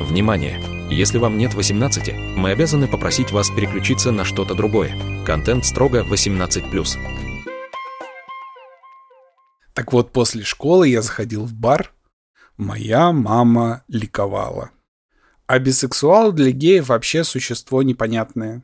[0.00, 0.60] Внимание!
[0.90, 5.24] Если вам нет 18, мы обязаны попросить вас переключиться на что-то другое.
[5.24, 6.98] Контент строго 18+.
[9.72, 11.92] Так вот, после школы я заходил в бар.
[12.56, 14.72] Моя мама ликовала.
[15.46, 18.62] А бисексуал для геев вообще существо непонятное.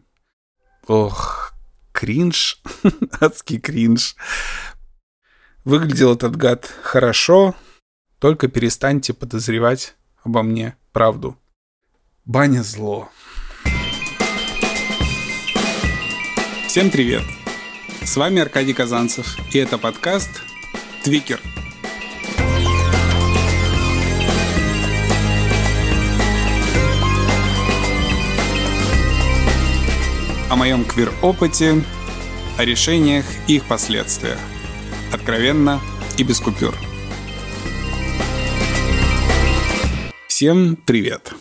[0.88, 1.52] Ох,
[1.92, 2.60] кринж.
[3.20, 4.16] Адский кринж.
[5.64, 7.54] Выглядел этот гад хорошо,
[8.18, 9.94] только перестаньте подозревать
[10.24, 11.36] обо мне правду.
[12.24, 13.08] Баня зло.
[16.66, 17.22] Всем привет!
[18.02, 20.30] С вами Аркадий Казанцев, и это подкаст
[21.04, 21.40] «Твикер».
[30.48, 31.84] О моем квир-опыте,
[32.58, 34.38] о решениях и их последствиях.
[35.12, 35.80] Откровенно
[36.18, 36.74] и без купюр–
[40.40, 41.34] Всем привет!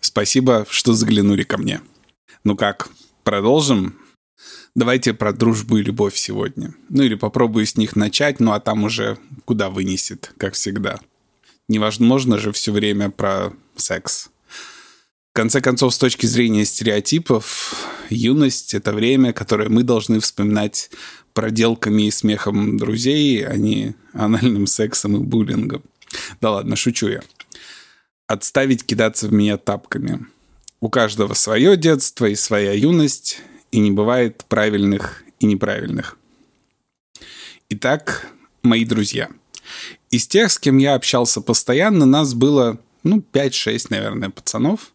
[0.00, 1.80] Спасибо, что заглянули ко мне.
[2.44, 2.88] Ну как,
[3.24, 3.98] продолжим?
[4.76, 6.72] Давайте про дружбу и любовь сегодня.
[6.88, 11.00] Ну или попробую с них начать, ну а там уже куда вынесет, как всегда.
[11.68, 14.30] Невозможно же все время про секс.
[15.32, 17.74] В конце концов, с точки зрения стереотипов,
[18.08, 20.92] юность— это время, которое мы должны вспоминать
[21.32, 25.82] проделками и смехом друзей, а не анальным сексом и буллингом.
[26.40, 27.22] Да ладно, шучу я
[28.26, 30.26] отставить кидаться в меня тапками.
[30.80, 36.16] У каждого свое детство и своя юность, и не бывает правильных и неправильных.
[37.70, 38.28] Итак,
[38.62, 39.28] мои друзья.
[40.10, 44.92] Из тех, с кем я общался постоянно, нас было, ну, 5-6, наверное, пацанов.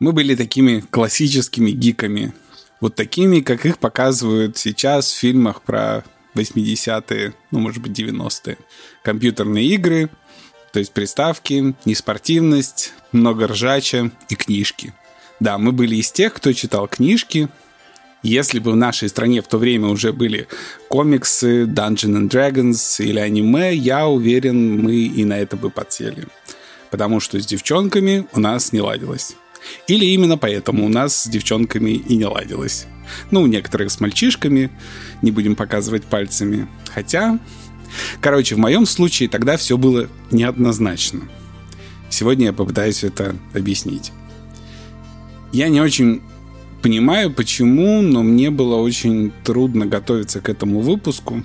[0.00, 2.32] Мы были такими классическими гиками.
[2.80, 8.56] Вот такими, как их показывают сейчас в фильмах про 80-е, ну, может быть, 90-е.
[9.02, 10.08] Компьютерные игры—
[10.72, 14.92] то есть приставки, неспортивность, много ржача и книжки.
[15.40, 17.48] Да, мы были из тех, кто читал книжки.
[18.22, 20.48] Если бы в нашей стране в то время уже были
[20.88, 26.26] комиксы, Dungeons and Dragons или аниме, я уверен, мы и на это бы подсели.
[26.90, 29.36] Потому что с девчонками у нас не ладилось.
[29.86, 32.86] Или именно поэтому у нас с девчонками и не ладилось.
[33.30, 34.70] Ну, у некоторых с мальчишками,
[35.22, 36.68] не будем показывать пальцами.
[36.92, 37.38] Хотя
[38.20, 41.22] Короче, в моем случае тогда все было неоднозначно.
[42.10, 44.12] Сегодня я попытаюсь это объяснить.
[45.52, 46.22] Я не очень
[46.82, 51.42] понимаю, почему, но мне было очень трудно готовиться к этому выпуску.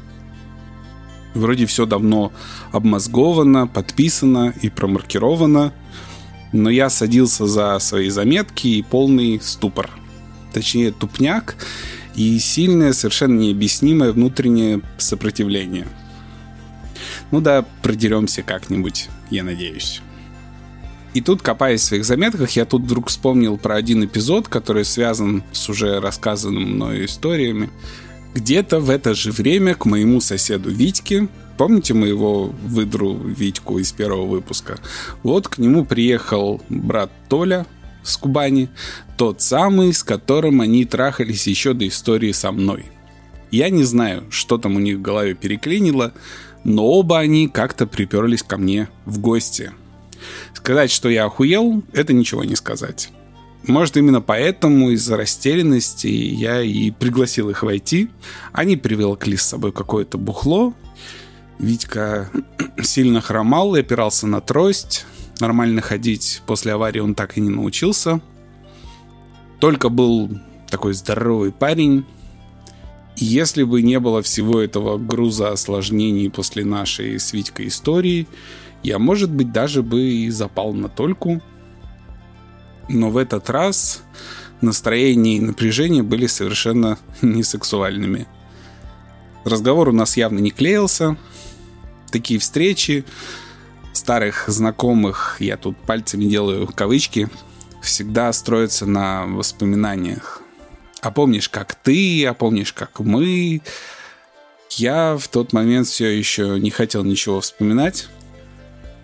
[1.33, 2.31] Вроде все давно
[2.71, 5.73] обмозговано, подписано и промаркировано,
[6.51, 9.89] но я садился за свои заметки и полный ступор.
[10.53, 11.55] Точнее, тупняк
[12.15, 15.87] и сильное, совершенно необъяснимое внутреннее сопротивление–
[17.31, 20.01] ну да, продеремся как-нибудь, я надеюсь.
[21.13, 25.43] И тут, копаясь в своих заметках, я тут вдруг вспомнил про один эпизод, который связан
[25.51, 27.69] с уже рассказанным мною историями.
[28.33, 34.25] Где-то в это же время к моему соседу Витьке, помните моего выдру Витьку из первого
[34.25, 34.79] выпуска?
[35.21, 37.67] Вот к нему приехал брат Толя
[38.01, 38.69] с Кубани,
[39.15, 42.85] тот самый, с которым они трахались еще до истории со мной.
[43.51, 46.13] Я не знаю, что там у них в голове переклинило,
[46.63, 49.71] но оба они как-то приперлись ко мне в гости.
[50.53, 53.11] Сказать, что я охуел, это ничего не сказать.
[53.67, 58.09] Может, именно поэтому из-за растерянности я и пригласил их войти.
[58.51, 60.73] Они привелкли с собой какое-то бухло.
[61.59, 62.29] Витька
[62.81, 65.05] сильно хромал и опирался на трость.
[65.39, 68.21] Нормально ходить после аварии он так и не научился.
[69.59, 70.29] Только был
[70.69, 72.05] такой здоровый парень,
[73.15, 78.27] если бы не было всего этого груза осложнений после нашей с истории,
[78.81, 81.41] я, может быть, даже бы и запал на Тольку.
[82.89, 84.03] Но в этот раз
[84.61, 88.27] настроение и напряжение были совершенно не сексуальными.
[89.45, 91.17] Разговор у нас явно не клеился.
[92.11, 93.05] Такие встречи
[93.93, 97.29] старых знакомых, я тут пальцами делаю кавычки,
[97.81, 100.42] всегда строятся на воспоминаниях
[101.05, 103.61] а помнишь, как ты, а помнишь, как мы.
[104.71, 108.07] Я в тот момент все еще не хотел ничего вспоминать.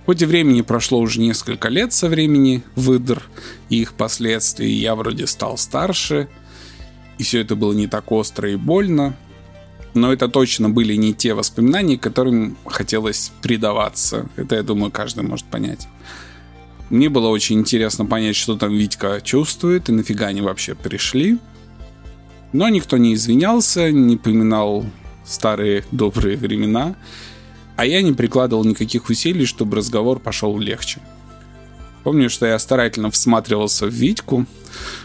[0.05, 3.21] Хоть и времени прошло уже несколько лет со времени выдр
[3.69, 6.27] и их последствий, я вроде стал старше,
[7.19, 9.15] и все это было не так остро и больно,
[9.93, 14.29] но это точно были не те воспоминания, которым хотелось предаваться.
[14.35, 15.87] Это, я думаю, каждый может понять.
[16.89, 21.37] Мне было очень интересно понять, что там Витька чувствует и нафига они вообще пришли.
[22.51, 24.85] Но никто не извинялся, не поминал
[25.23, 26.95] старые добрые времена,
[27.75, 30.99] а я не прикладывал никаких усилий, чтобы разговор пошел легче.
[32.03, 34.45] Помню, что я старательно всматривался в Витьку,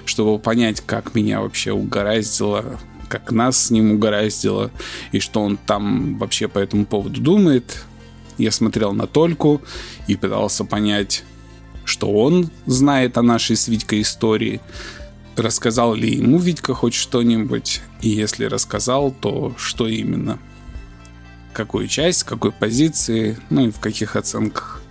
[0.06, 4.70] чтобы понять, как меня вообще угораздило, как нас с ним угораздило,
[5.12, 7.84] и что он там вообще по этому поводу думает.
[8.38, 9.60] Я смотрел на Тольку
[10.06, 11.24] и пытался понять,
[11.84, 14.60] что он знает о нашей с Витькой истории,
[15.36, 20.38] рассказал ли ему Витька хоть что-нибудь, и если рассказал, то что именно,
[21.52, 24.84] какую часть, с какой позиции, ну и в каких оценках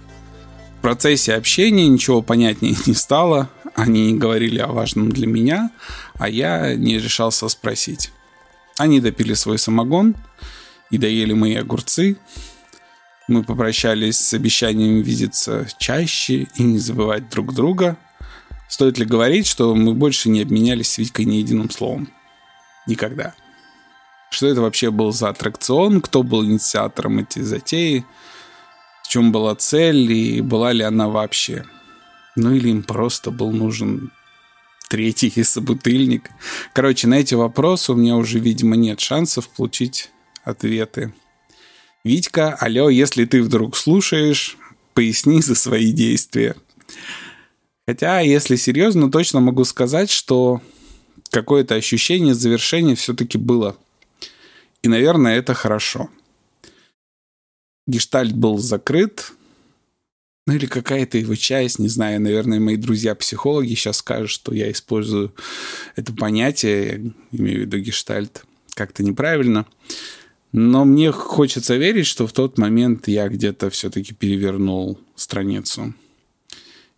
[0.84, 3.50] процессе общения ничего понятнее не стало.
[3.74, 5.72] Они говорили о важном для меня,
[6.20, 8.12] а я не решался спросить.
[8.78, 10.16] Они допили свой самогон
[10.92, 12.18] и доели мои огурцы.
[13.28, 17.98] Мы попрощались с обещанием видеться чаще и не забывать друг друга.
[18.74, 22.10] Стоит ли говорить, что мы больше не обменялись с Витькой ни единым словом?
[22.88, 23.36] Никогда.
[24.32, 28.06] Что это вообще был за аттракцион, кто был инициатором этой затеи–
[29.04, 31.66] в чем была цель и была ли она вообще.
[32.36, 34.12] Ну или им просто был нужен
[34.88, 36.30] третий собутыльник.
[36.74, 40.10] Короче, на эти вопросы у меня уже, видимо, нет шансов получить
[40.44, 41.14] ответы.
[42.04, 44.58] Витька, алло, если ты вдруг слушаешь,
[44.94, 46.56] поясни за свои действия.
[47.88, 50.62] Хотя, если серьезно, точно могу сказать, что
[51.30, 53.76] какое-то ощущение завершения все-таки было.
[54.82, 56.10] И, наверное, это хорошо
[57.88, 59.34] гештальт был закрыт,
[60.46, 65.34] ну или какая-то его часть, не знаю, наверное, мои друзья-психологи сейчас скажут, что я использую
[65.96, 68.44] это понятие, я имею в виду гештальт,
[68.74, 69.66] как-то неправильно.
[70.52, 75.94] Но мне хочется верить, что в тот момент я где-то все-таки перевернул страницу.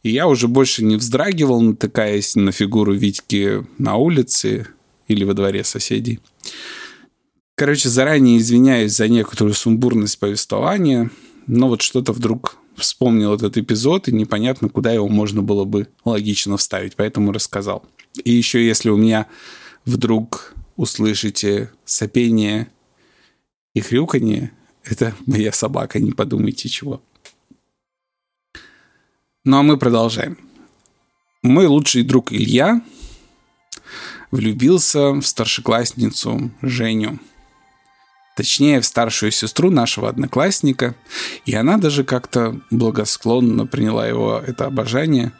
[0.05, 4.67] И я уже больше не вздрагивал, натыкаясь на фигуру Витьки на улице
[5.07, 6.19] или во дворе соседей.
[7.55, 11.09] Короче, заранее извиняюсь за некоторую сумбурность повествования,
[11.47, 16.57] но вот что-то вдруг вспомнил этот эпизод, и непонятно, куда его можно было бы логично
[16.57, 17.83] вставить, поэтому рассказал.
[18.23, 19.25] И еще, если у меня
[19.85, 22.67] вдруг услышите сопение
[23.73, 24.51] и хрюканье,
[24.83, 27.01] это моя собака, не подумайте чего.
[29.45, 30.37] Ну а мы продолжаем.
[31.41, 32.81] Мой лучший друг Илья
[34.31, 37.19] влюбился в старшеклассницу Женю–
[38.35, 40.95] точнее в старшую сестру нашего одноклассника,
[41.45, 45.31] и она даже как-то благосклонно приняла его это обожание.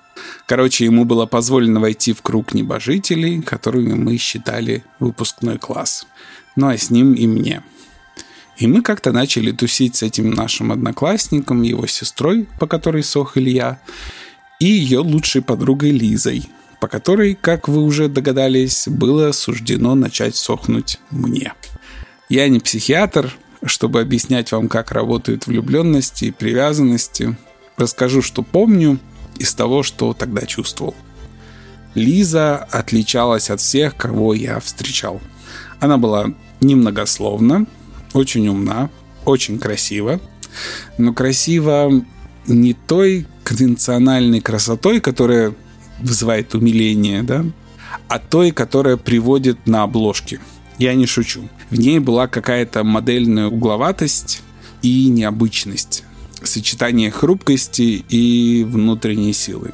[0.48, 6.08] Короче, ему было позволено войти в круг небожителей, которыми мы считали выпускной класс.
[6.56, 7.64] Ну а с ним и мне.
[8.58, 13.80] И мы как-то начали тусить с этим нашим одноклассником, его сестрой, по которой сох Илья,
[14.60, 16.48] и ее лучшей подругой Лизой,
[16.80, 21.54] по которой, как вы уже догадались, было суждено начать сохнуть мне.
[22.30, 27.36] Я не психиатр, чтобы объяснять вам, как работают влюбленности и привязанности.
[27.78, 29.00] Расскажу, что помню
[29.38, 30.96] из того, что тогда чувствовал.
[31.94, 35.22] Лиза отличалась от всех, кого я встречал.
[35.80, 37.66] Она была немногословна,
[38.16, 38.90] очень умна,
[39.26, 40.20] очень красива,
[40.98, 41.92] но красиво
[42.48, 45.54] не той конвенциональной красотой, которая
[46.00, 47.46] вызывает умиление, да,
[48.08, 50.40] а той, которая приводит на обложки–
[50.78, 51.48] я не шучу.
[51.70, 54.42] В ней была какая-то модельная угловатость
[54.82, 56.04] и необычность.
[56.44, 59.74] Сочетание хрупкости и внутренней силы.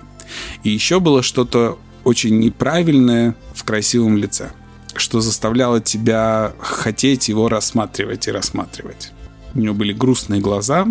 [0.63, 4.51] И еще было что-то очень неправильное в красивом лице,
[4.95, 9.12] что заставляло тебя хотеть его рассматривать и рассматривать.
[9.53, 10.88] У нее были грустные глаза,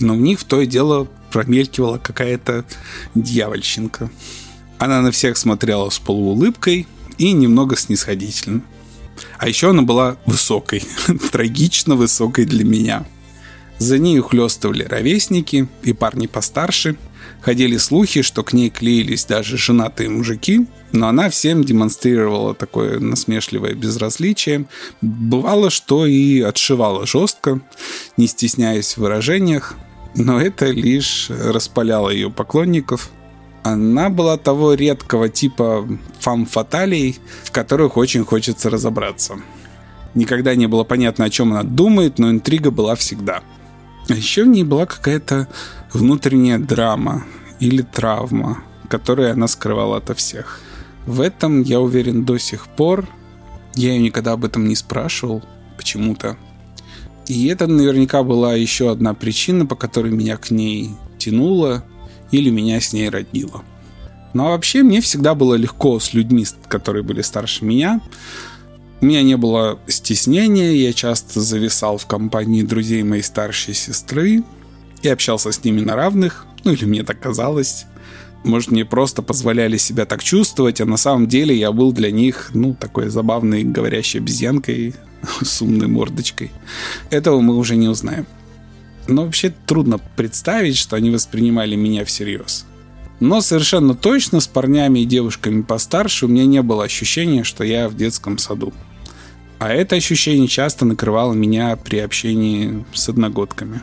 [0.00, 2.64] но в них в то и дело промелькивала какая-то
[3.14, 4.10] дьявольщинка.
[4.78, 6.86] Она на всех смотрела с полуулыбкой
[7.18, 8.62] и немного снисходительно.
[9.38, 10.84] А еще она была высокой,
[11.32, 13.06] трагично высокой для меня.
[13.78, 16.96] За ней ухлёстывали ровесники и парни постарше.
[17.46, 23.74] Ходили слухи, что к ней клеились даже женатые мужики, но она всем демонстрировала такое насмешливое
[23.74, 24.64] безразличие.
[25.00, 27.60] Бывало, что и отшивала жестко,
[28.16, 29.76] не стесняясь в выражениях,
[30.16, 33.10] но это лишь распаляло ее поклонников–
[33.62, 35.88] она была того редкого типа
[36.20, 39.38] фам-фаталей, в которых очень хочется разобраться.
[40.14, 43.42] Никогда не было понятно, о чем она думает, но интрига была всегда.
[44.08, 45.48] А еще в ней была какая-то
[45.96, 47.24] внутренняя драма
[47.60, 50.60] или травма, которую она скрывала ото всех.
[51.06, 53.08] В этом, я уверен, до сих пор.
[53.74, 55.42] Я ее никогда об этом не спрашивал
[55.76, 56.36] почему-то.
[57.26, 61.84] И это наверняка была еще одна причина, по которой меня к ней тянуло–
[62.30, 63.62] или меня с ней роднило.
[64.34, 68.00] Но вообще мне всегда было легко с людьми, которые были старше меня.
[69.00, 74.42] У меня не было стеснения, я часто зависал в компании друзей моей старшей сестры
[75.06, 77.86] и общался с ними на равных, ну или мне так казалось.
[78.44, 82.50] Может, мне просто позволяли себя так чувствовать, а на самом деле я был для них,
[82.54, 84.94] ну, такой забавной говорящей обезьянкой
[85.42, 86.52] с умной мордочкой.
[87.10, 88.26] Этого мы уже не узнаем.
[89.08, 92.66] Но вообще трудно представить, что они воспринимали меня всерьез.
[93.18, 97.88] Но совершенно точно с парнями и девушками постарше у меня не было ощущения, что я
[97.88, 98.72] в детском саду.
[99.58, 103.80] А это ощущение часто накрывало меня при общении с одногодками.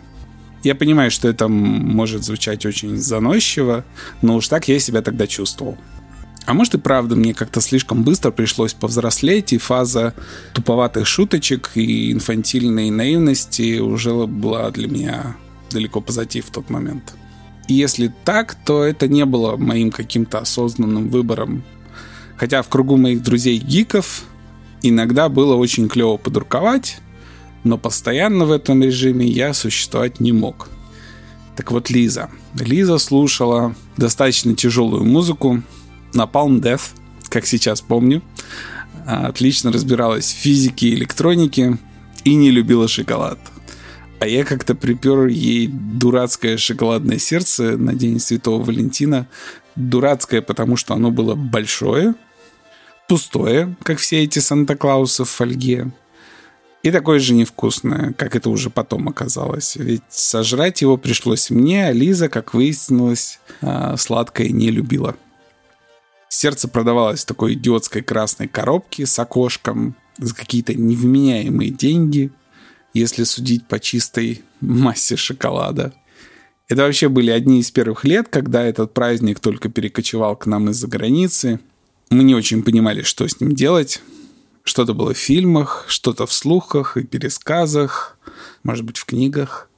[0.63, 3.83] Я понимаю, что это может звучать очень заносчиво,
[4.21, 5.77] но уж так я себя тогда чувствовал.
[6.45, 10.13] А может и правда, мне как-то слишком быстро пришлось повзрослеть, и фаза
[10.53, 15.37] туповатых шуточек и инфантильной наивности уже была для меня
[15.71, 17.13] далеко позади в тот момент.
[17.67, 21.63] И если так, то это не было моим каким-то осознанным выбором.
[22.35, 24.23] Хотя в кругу моих друзей-гиков
[24.81, 26.97] иногда было очень клево подруковать,
[27.63, 30.69] но постоянно в этом режиме я существовать не мог.
[31.55, 32.29] Так вот, Лиза.
[32.59, 35.61] Лиза слушала достаточно тяжелую музыку,
[36.13, 36.91] Napalm Death,
[37.29, 38.21] как сейчас помню.
[39.05, 41.77] Отлично разбиралась в физике и электронике
[42.23, 43.39] и не любила шоколад.
[44.19, 49.27] А я как-то припер ей дурацкое шоколадное сердце на День Святого Валентина.
[49.75, 52.15] Дурацкое, потому что оно было большое,
[53.09, 55.91] пустое, как все эти Санта-Клаусы в фольге,
[56.83, 59.75] и такое же невкусное, как это уже потом оказалось.
[59.75, 65.15] Ведь сожрать его пришлось мне, а Лиза, как выяснилось, а, сладкое не любила.
[66.29, 72.31] Сердце продавалось в такой идиотской красной коробке с окошком за какие-то невменяемые деньги–
[72.93, 75.93] если судить по чистой массе шоколада.
[76.69, 80.87] Это вообще были одни из первых лет, когда этот праздник только перекочевал к нам из-за
[80.87, 81.59] границы.
[82.09, 84.01] Мы не очень понимали, что с ним делать.
[84.63, 88.17] Что-то было в фильмах, что-то в слухах и пересказах,
[88.63, 89.69] может быть, в книгах.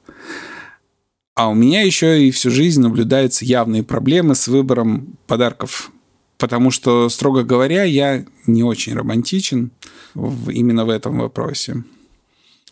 [1.34, 5.90] А у меня еще и всю жизнь наблюдаются явные проблемы с выбором подарков.
[6.38, 9.70] Потому что, строго говоря, я не очень романтичен
[10.14, 11.84] в, именно в этом вопросе.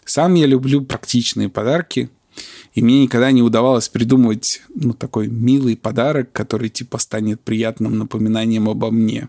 [0.04, 2.10] Сам я люблю практичные подарки,
[2.74, 8.68] и мне никогда не удавалось придумывать ну, такой милый подарок, который типа станет приятным напоминанием
[8.68, 9.28] обо мне,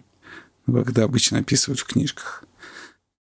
[0.65, 2.44] когда обычно описывают в книжках.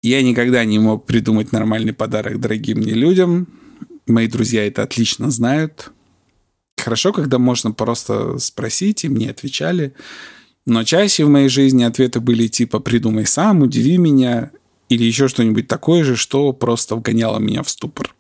[0.03, 3.47] Я никогда не мог придумать нормальный подарок дорогим мне людям.
[4.07, 5.93] Мои друзья это отлично знают.
[6.77, 9.95] Хорошо, когда можно просто спросить, и мне отвечали.
[10.67, 14.51] Но чаще в моей жизни ответы были типа «придумай сам, удиви меня»,
[14.89, 18.15] или еще что-нибудь такое же, что просто вгоняло меня в ступор.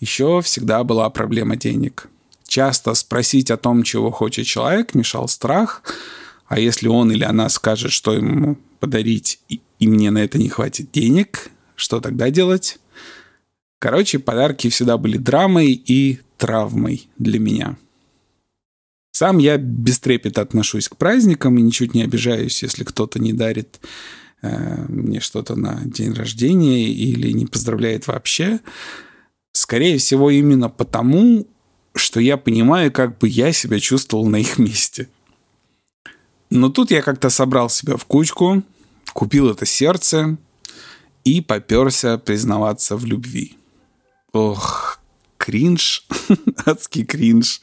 [0.00, 2.08] Еще всегда была проблема денег.
[2.46, 5.82] Часто спросить о том, чего хочет человек, мешал страх,
[6.46, 9.38] а если он или она скажет, что ему подарить,
[9.80, 12.78] и, мне на это не хватит денег, что тогда делать?
[13.80, 17.76] Короче, подарки всегда были драмой и травмой для меня.
[19.10, 23.80] Сам я без трепета отношусь к праздникам и ничуть не обижаюсь, если кто-то не дарит
[24.42, 28.60] Э, мне что-то на день рождения или не поздравляет вообще.
[29.52, 31.46] Скорее всего, именно потому,
[31.94, 35.08] что я понимаю, как бы я себя чувствовал на их месте.
[36.48, 38.62] Но тут я как-то собрал себя в кучку,
[39.12, 40.36] купил это сердце
[41.24, 43.56] и поперся признаваться в любви.
[44.32, 45.00] Ох,
[45.36, 46.06] кринж,
[46.66, 47.60] адский кринж.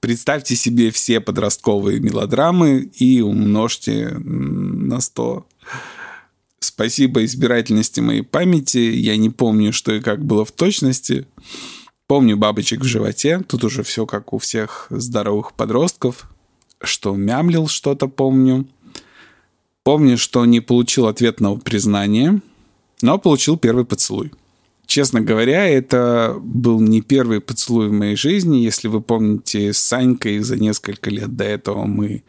[0.00, 5.46] Представьте себе все подростковые мелодрамы и умножьте на 100.
[6.58, 8.78] Спасибо избирательности моей памяти.
[8.78, 11.26] Я не помню, что и как было в точности.
[12.06, 13.40] Помню бабочек в животе.
[13.48, 16.30] Тут уже все как у всех здоровых подростков.
[16.82, 18.66] Что мямлил что-то помню.
[19.84, 22.40] Помню, что не получил ответного признания,
[23.02, 24.32] но получил первый поцелуй.
[24.86, 28.58] Честно говоря, это был не первый поцелуй в моей жизни.
[28.58, 32.22] Если вы помните, с Санькой за несколько лет до этого мы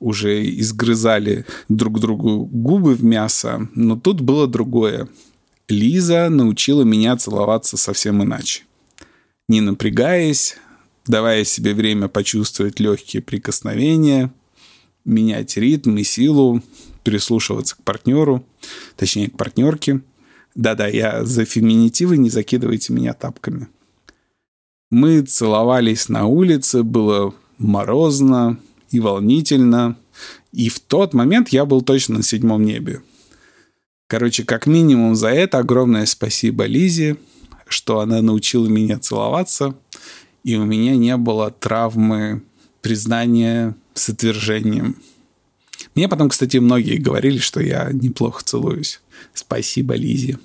[0.00, 3.68] уже изгрызали друг другу губы в мясо.
[3.74, 5.08] Но тут было другое.
[5.68, 8.64] Лиза научила меня целоваться совсем иначе.
[9.48, 10.56] Не напрягаясь,
[11.06, 14.32] давая себе время почувствовать легкие прикосновения,
[15.04, 16.62] менять ритм и силу,
[17.08, 18.44] прислушиваться к партнеру,
[18.96, 20.00] точнее, к партнерке–
[20.58, 23.68] да-да, я за феминитивы, не закидывайте меня тапками.
[24.90, 28.58] Мы целовались на улице, было морозно
[28.90, 29.96] и волнительно.
[30.50, 33.02] И в тот момент я был точно на седьмом небе.
[34.08, 37.18] Короче, как минимум за это огромное спасибо Лизе,
[37.68, 39.76] что она научила меня целоваться,
[40.42, 42.42] и у меня не было травмы
[42.80, 44.96] признания с отвержением.
[45.98, 49.00] Мне потом, кстати, многие говорили, что я неплохо целуюсь.
[49.34, 50.38] Спасибо, Лизе.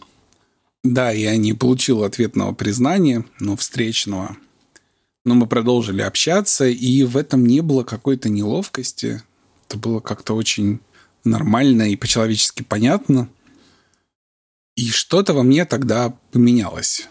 [0.84, 4.36] Да, я не получил ответного признания, но встречного.
[5.26, 9.22] Но мы продолжили общаться, и в этом не было какой-то неловкости.
[9.68, 10.80] Это было как-то очень
[11.24, 13.30] нормально и по-человечески понятно.
[14.76, 17.08] И что-то во мне тогда поменялось.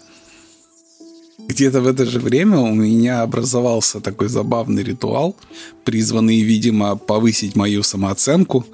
[1.39, 5.37] Где-то в это же время у меня образовался такой забавный ритуал,
[5.85, 8.65] призванный, видимо, повысить мою самооценку.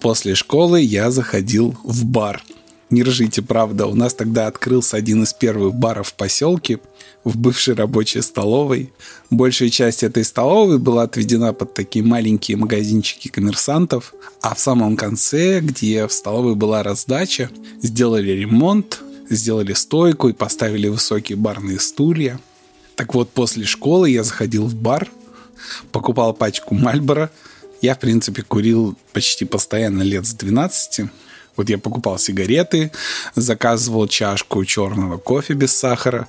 [0.00, 2.42] После школы я заходил в бар.
[2.90, 6.80] Не ржите, правда, у нас тогда открылся один из первых баров в поселке–
[7.24, 8.92] в бывшей рабочей столовой.
[9.30, 15.60] Большая часть этой столовой была отведена под такие маленькие магазинчики коммерсантов, а в самом конце,
[15.60, 17.50] где в столовой была раздача,
[17.82, 22.38] сделали ремонт, сделали стойку и поставили высокие барные стулья.
[22.96, 25.08] Так вот, после школы я заходил в бар,
[25.92, 27.30] покупал пачку Мальбора.
[27.80, 31.10] Я, в принципе, курил почти постоянно лет с 12.
[31.56, 32.90] Вот я покупал сигареты,
[33.34, 36.26] заказывал чашку черного кофе без сахара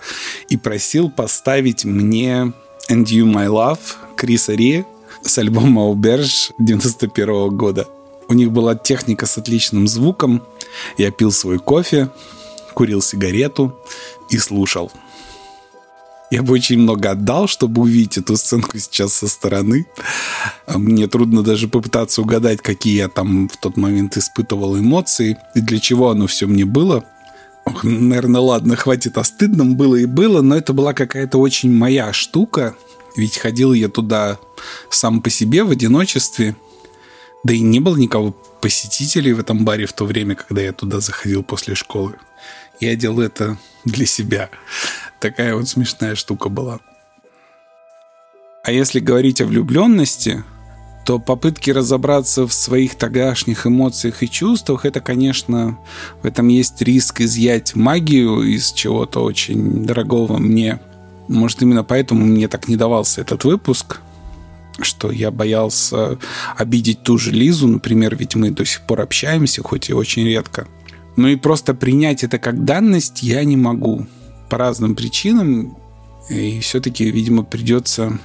[0.50, 2.54] и просил поставить мне
[2.90, 3.80] And You My Love
[4.16, 4.86] Криса Ри
[5.24, 7.88] с альбома «Ауберж» 91 года.
[8.28, 10.44] У них была техника с отличным звуком.
[10.98, 12.10] Я пил свой кофе,
[12.76, 13.80] курил сигарету
[14.30, 14.92] и слушал–
[16.32, 19.86] я бы очень много отдал, чтобы увидеть эту сценку сейчас со стороны.
[20.68, 25.80] Мне трудно даже попытаться угадать, какие я там в тот момент испытывал эмоции и для
[25.80, 27.06] чего оно все мне было.
[27.66, 32.12] Ох, наверное, ладно, хватит, а стыдным было и было, но это была какая-то очень моя
[32.12, 32.76] штука,
[33.16, 34.38] ведь ходил я туда
[34.90, 36.56] сам по себе в одиночестве,
[37.44, 41.00] да и не было никого посетителей в этом баре в то время, когда я туда
[41.00, 42.16] заходил после школы.
[42.80, 44.50] Я делал это для себя.
[45.20, 46.80] Такая вот смешная штука была.
[48.64, 50.44] А если говорить о влюбленности,
[51.06, 55.78] то попытки разобраться в своих тогдашних эмоциях и чувствах, это, конечно,
[56.24, 60.80] в этом есть риск изъять магию из чего-то очень дорогого мне.
[61.28, 64.02] Может, именно поэтому мне так не давался этот выпуск,
[64.82, 66.18] что я боялся
[66.58, 70.68] обидеть ту же Лизу, например, ведь мы до сих пор общаемся, хоть и очень редко.
[71.16, 74.06] Ну и просто принять это как данность я не могу
[74.50, 75.78] по разным причинам.
[76.30, 78.20] И все-таки, видимо, придется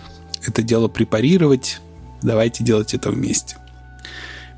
[0.46, 1.81] это дело препарировать.
[2.22, 3.57] Давайте делать это вместе.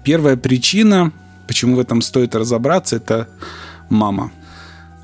[0.04, 1.12] Первая причина,
[1.46, 3.28] почему в этом стоит разобраться, это
[3.88, 4.32] мама.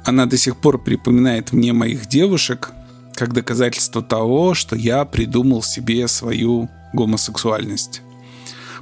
[0.05, 2.73] Она до сих пор припоминает мне моих девушек
[3.14, 8.03] как доказательство того, что я придумал себе свою гомосексуальность.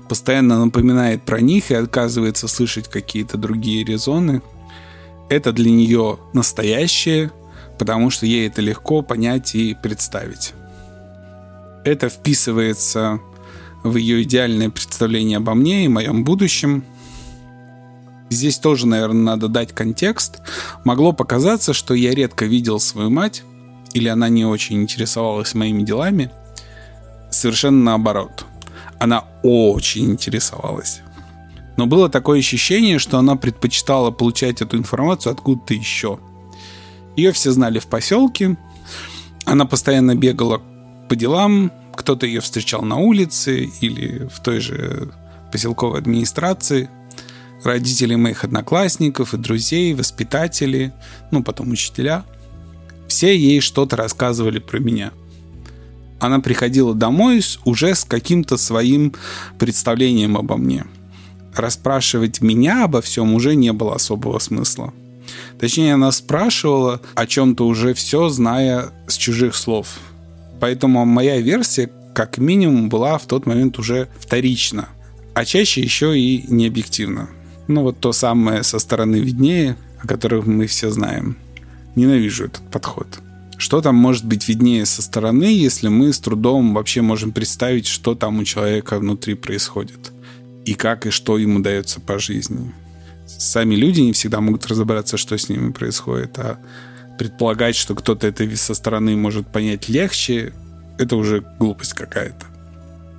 [0.09, 4.43] Постоянно напоминает про них и отказывается слышать какие-то другие резоны.
[5.29, 7.33] Это для нее настоящее,
[7.79, 10.55] потому что ей это легко понять и представить.
[11.85, 13.21] Это вписывается
[13.83, 16.85] в ее идеальное представление обо мне и моем будущем.
[18.31, 20.41] Здесь тоже, наверное, надо дать контекст.
[20.85, 23.43] Могло показаться, что я редко видел свою мать,
[23.93, 26.31] или она не очень интересовалась моими делами.
[27.31, 28.47] Совершенно наоборот.
[28.99, 31.01] Она очень интересовалась.
[31.77, 36.19] Но было такое ощущение, что она предпочитала получать эту информацию откуда-то еще–
[37.17, 38.57] ее все знали в поселке.
[39.47, 40.61] Она постоянно бегала
[41.09, 41.73] по делам.
[41.95, 45.11] Кто-то ее встречал на улице или в той же
[45.51, 46.91] поселковой администрации.
[47.65, 50.93] Родители моих одноклассников и друзей, воспитатели,
[51.31, 52.25] ну, потом учителя.
[53.09, 55.13] Все ей что-то рассказывали про меня.
[56.19, 59.13] Она приходила домой уже с каким-то своим
[59.59, 60.85] представлением обо мне.
[61.55, 64.93] Расспрашивать меня обо всем уже не было особого смысла.
[65.59, 69.99] Точнее, она спрашивала о чем-то уже все, зная с чужих слов.
[70.61, 74.89] Поэтому моя версия, как минимум, была в тот момент уже вторична,
[75.35, 77.29] а чаще еще и необъективна.
[77.69, 81.37] Ну вот то самое со стороны виднее, о котором мы все знаем.
[81.95, 83.07] Ненавижу этот подход.
[83.59, 88.15] Что там может быть виднее со стороны, если мы с трудом вообще можем представить, что
[88.15, 90.13] там у человека внутри происходит?
[90.65, 92.73] И как и что ему дается по жизни?
[93.27, 96.59] сами люди не всегда могут разобраться, что с ними происходит, а
[97.19, 100.53] предполагать, что кто-то это со стороны может понять легче,
[100.99, 102.47] это уже глупость какая-то.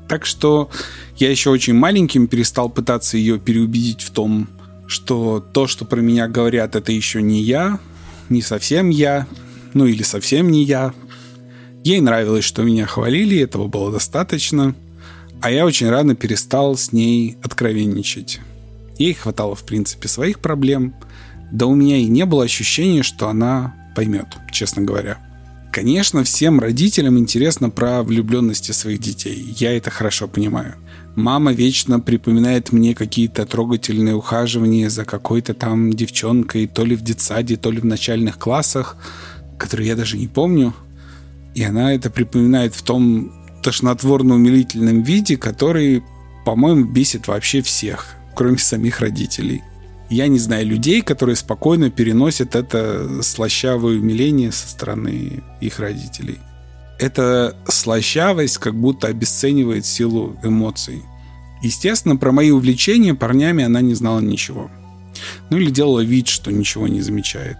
[0.07, 0.69] Так что
[1.17, 4.47] я еще очень маленьким перестал пытаться ее переубедить в том,
[4.87, 7.79] что то, что про меня говорят, это еще не я,
[8.29, 9.27] не совсем я,
[9.77, 10.93] ну или совсем не я.
[11.83, 14.75] Ей нравилось, что меня хвалили, этого было достаточно,
[15.41, 18.39] а я очень рано перестал с ней откровенничать.
[18.97, 20.95] Ей хватало, в принципе, своих проблем.
[21.51, 25.19] Да у меня и не было ощущения, что она поймет, честно говоря.
[25.71, 29.53] Конечно, всем родителям интересно про влюбленности своих детей.
[29.57, 30.75] Я это хорошо понимаю.
[31.15, 37.57] Мама вечно припоминает мне какие-то трогательные ухаживания за какой-то там девчонкой, то ли в детсаде,
[37.57, 38.97] то ли в начальных классах,
[39.57, 40.73] которые я даже не помню.
[41.55, 46.03] И она это припоминает в том тошнотворно-умилительном виде, который,
[46.45, 49.63] по-моему, бесит вообще всех, кроме самих родителей.
[50.09, 56.37] Я не знаю людей, которые спокойно переносят это слащавое умиление со стороны их родителей.
[56.97, 61.03] Эта слащавость как будто обесценивает силу эмоций.
[61.61, 64.71] Естественно, про мои увлечения парнями она не знала ничего.
[65.49, 67.57] Ну или делала вид, что ничего не замечает.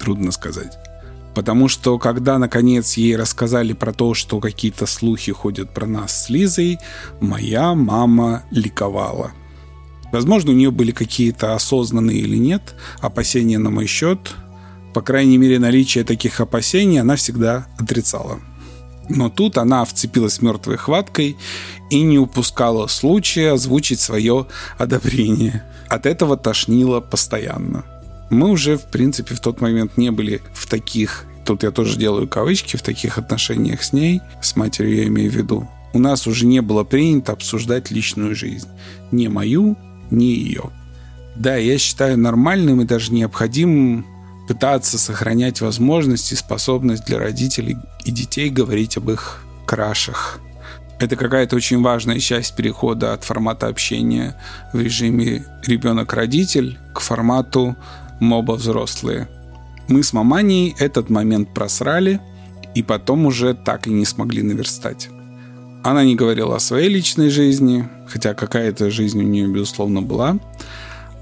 [0.00, 0.78] Трудно сказать.
[1.36, 6.30] Потому что, когда, наконец, ей рассказали про то, что какие-то слухи ходят про нас с
[6.30, 6.78] Лизой,
[7.20, 9.32] моя мама ликовала.
[10.12, 14.18] Возможно, у нее были какие-то осознанные или нет опасения на мой счет.
[14.94, 18.40] По крайней мере, наличие таких опасений она всегда отрицала.
[19.10, 21.36] Но тут она вцепилась мертвой хваткой
[21.90, 24.46] и не упускала случая озвучить свое
[24.78, 25.64] одобрение.
[25.90, 27.84] От этого тошнило постоянно.
[28.30, 32.28] Мы уже, в принципе, в тот момент не были в таких, тут я тоже делаю
[32.28, 35.68] кавычки, в таких отношениях с ней, с матерью я имею в виду.
[35.92, 38.68] У нас уже не было принято обсуждать личную жизнь.
[39.12, 39.76] Не мою,
[40.10, 40.64] не ее.
[41.36, 44.04] Да, я считаю нормальным и даже необходимым
[44.48, 50.40] пытаться сохранять возможность и способность для родителей и детей говорить об их крашах.
[50.98, 54.34] Это какая-то очень важная часть перехода от формата общения
[54.72, 57.76] в режиме ребенок-родитель к формату
[58.18, 59.28] моба-взрослые.
[59.88, 62.20] Мы с маманей этот момент просрали
[62.74, 65.08] и потом уже так и не смогли наверстать.
[65.84, 70.38] Она не говорила о своей личной жизни, хотя какая-то жизнь у нее, безусловно, была,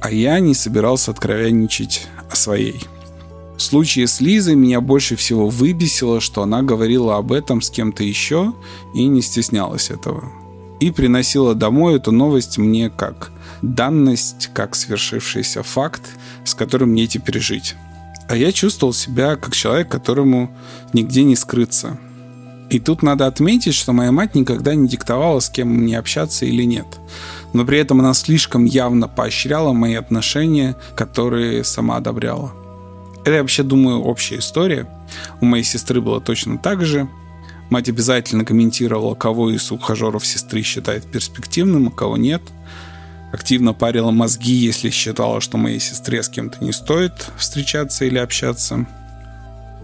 [0.00, 2.80] а я не собирался откровенничать о своей–
[3.56, 8.02] в случае с Лизой меня больше всего выбесило, что она говорила об этом с кем-то
[8.02, 8.52] еще
[8.94, 10.24] и не стеснялась этого.
[10.80, 13.30] И приносила домой эту новость мне как
[13.62, 16.02] данность, как свершившийся факт,
[16.44, 17.76] с которым мне теперь жить.
[18.28, 20.50] А я чувствовал себя как человек, которому
[20.92, 21.98] нигде не скрыться.
[22.70, 26.64] И тут надо отметить, что моя мать никогда не диктовала, с кем мне общаться или
[26.64, 26.86] нет.
[27.52, 32.52] Но при этом она слишком явно поощряла мои отношения, которые сама одобряла.
[33.20, 34.88] Это, я вообще думаю, общая история.
[35.40, 37.08] У моей сестры было точно так же.
[37.70, 42.42] Мать обязательно комментировала, кого из ухажеров сестры считает перспективным, а кого нет.
[43.34, 48.86] Активно парила мозги, если считала, что моей сестре с кем-то не стоит встречаться или общаться.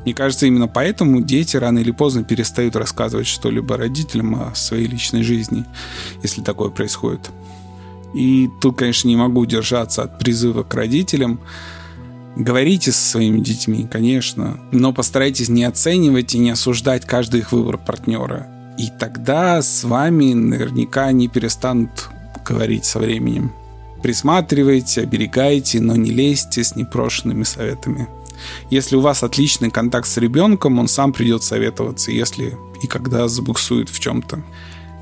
[0.05, 5.25] Мне кажется, именно поэтому дети рано или поздно перестают рассказывать что-либо родителям о своей личной
[5.25, 5.65] жизни,
[6.23, 7.29] если такое происходит.
[8.15, 11.41] И тут, конечно, не могу удержаться от призыва к родителям
[12.37, 17.77] Говорите со своими детьми, конечно, но постарайтесь не оценивать и не осуждать каждый их выбор
[17.77, 18.47] партнера.
[18.79, 22.11] И тогда с вами наверняка они перестанут
[22.51, 23.53] говорить со временем.
[24.03, 28.09] Присматривайте, оберегайте, но не лезьте с непрошенными советами.
[28.71, 33.89] Если у вас отличный контакт с ребенком, он сам придет советоваться, если и когда забуксует
[33.91, 34.43] в чем-то.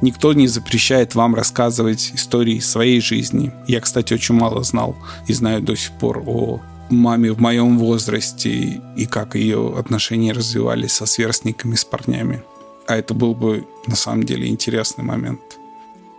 [0.01, 3.53] Никто не запрещает вам рассказывать истории своей жизни.
[3.67, 8.81] Я, кстати, очень мало знал и знаю до сих пор о маме в моем возрасте
[8.97, 12.43] и как ее отношения развивались со сверстниками, с парнями.
[12.87, 15.58] А это был бы на самом деле интересный момент.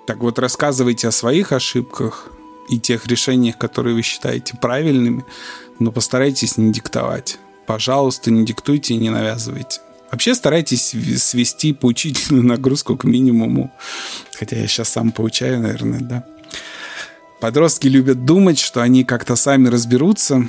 [0.10, 2.30] Так вот, рассказывайте о своих ошибках
[2.68, 5.24] и тех решениях, которые вы считаете правильными,
[5.78, 7.38] но постарайтесь не диктовать.
[7.68, 9.82] Пожалуйста, не диктуйте и не навязывайте.
[10.12, 13.72] Вообще старайтесь свести поучительную нагрузку к минимуму.
[14.34, 16.26] Хотя я сейчас сам поучаю, наверное, да.
[17.40, 20.48] Подростки любят думать, что они как-то сами разберутся.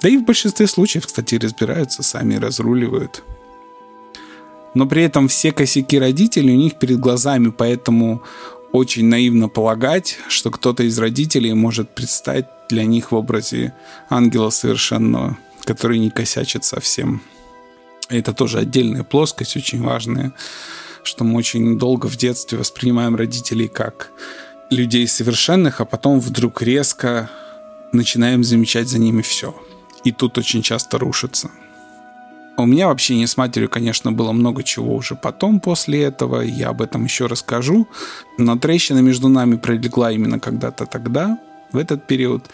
[0.00, 3.24] Да и в большинстве случаев, кстати, разбираются, сами разруливают.
[4.74, 8.22] Но при этом все косяки родителей у них перед глазами, поэтому
[8.72, 13.74] очень наивно полагать, что кто-то из родителей может предстать для них в образе
[14.08, 17.22] ангела совершенного, который не косячит совсем.
[18.08, 20.32] Это тоже отдельная плоскость, очень важная,
[21.02, 24.10] что мы очень долго в детстве воспринимаем родителей как
[24.70, 27.30] людей совершенных, а потом вдруг резко
[27.92, 29.54] начинаем замечать за ними все.
[30.04, 31.50] И тут очень часто рушится.
[32.58, 36.68] У меня вообще не с матерью, конечно, было много чего уже потом после этого, я
[36.68, 37.88] об этом еще расскажу,
[38.38, 41.38] но трещина между нами пролегла именно когда-то тогда,
[41.72, 42.50] в этот период,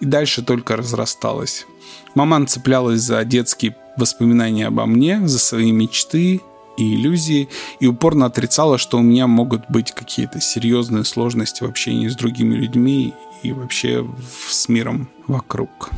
[0.00, 1.66] и дальше только разрасталась.
[2.14, 6.40] Маман цеплялась за детские воспоминания обо мне, за свои мечты,
[6.78, 7.48] и иллюзии,
[7.80, 12.54] и упорно отрицала, что у меня могут быть какие-то серьезные сложности в общении с другими
[12.54, 13.12] людьми
[13.42, 14.06] и вообще
[14.48, 15.90] с миром вокруг.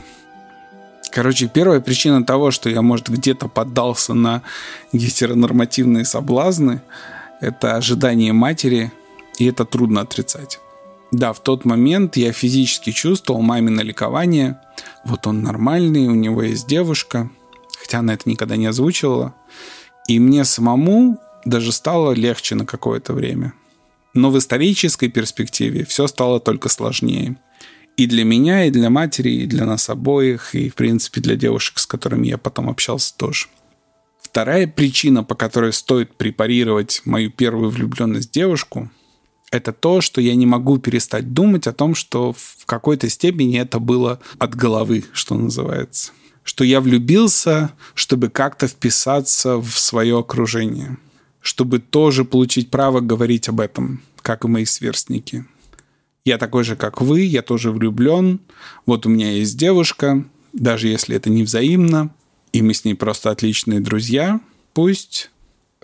[1.14, 4.42] Короче, первая причина того, что я, может, где-то поддался на
[4.92, 6.82] гетеронормативные соблазны,
[7.40, 8.90] это ожидание матери,
[9.38, 10.58] и это трудно отрицать.
[11.12, 14.58] Да, в тот момент я физически чувствовал мамино ликование.
[15.04, 17.30] Вот он нормальный, у него есть девушка,
[17.78, 19.36] хотя она это никогда не озвучивала.
[20.08, 23.52] И мне самому даже стало легче на какое-то время.
[24.14, 27.36] Но в исторической перспективе все стало только сложнее.
[27.96, 31.78] И для меня, и для матери, и для нас обоих, и, в принципе, для девушек,
[31.78, 33.46] с которыми я потом общался тоже.
[34.20, 38.90] Вторая причина, по которой стоит препарировать мою первую влюбленность в девушку,
[39.52, 43.78] это то, что я не могу перестать думать о том, что в какой-то степени это
[43.78, 46.10] было от головы, что называется.
[46.42, 50.98] Что я влюбился, чтобы как-то вписаться в свое окружение.
[51.40, 55.44] Чтобы тоже получить право говорить об этом, как и мои сверстники.
[56.24, 58.40] Я такой же, как вы, я тоже влюблен.
[58.86, 62.14] Вот у меня есть девушка, даже если это не взаимно,
[62.52, 64.40] и мы с ней просто отличные друзья,
[64.72, 65.30] пусть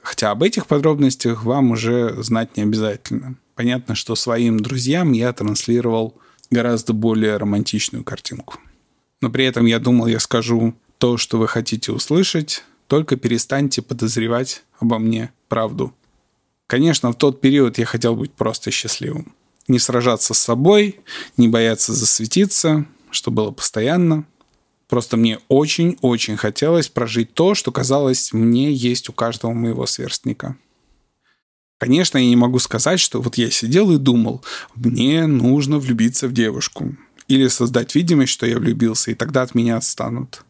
[0.02, 3.36] Хотя об этих подробностях вам уже знать не обязательно.
[3.54, 6.14] Понятно, что своим друзьям я транслировал
[6.50, 8.58] гораздо более романтичную картинку.
[9.20, 14.64] Но при этом я думал, я скажу то, что вы хотите услышать, только перестаньте подозревать
[14.78, 15.94] обо мне правду.
[16.66, 19.34] Конечно, в тот период я хотел быть просто счастливым.
[19.68, 21.00] Не сражаться с собой,
[21.36, 24.24] не бояться засветиться, что было постоянно.
[24.88, 30.56] Просто мне очень-очень хотелось прожить то, что казалось мне есть у каждого моего сверстника.
[31.78, 34.44] Конечно, я не могу сказать, что вот я сидел и думал,
[34.74, 36.96] мне нужно влюбиться в девушку.
[37.26, 40.44] Или создать видимость, что я влюбился, и тогда от меня отстанут.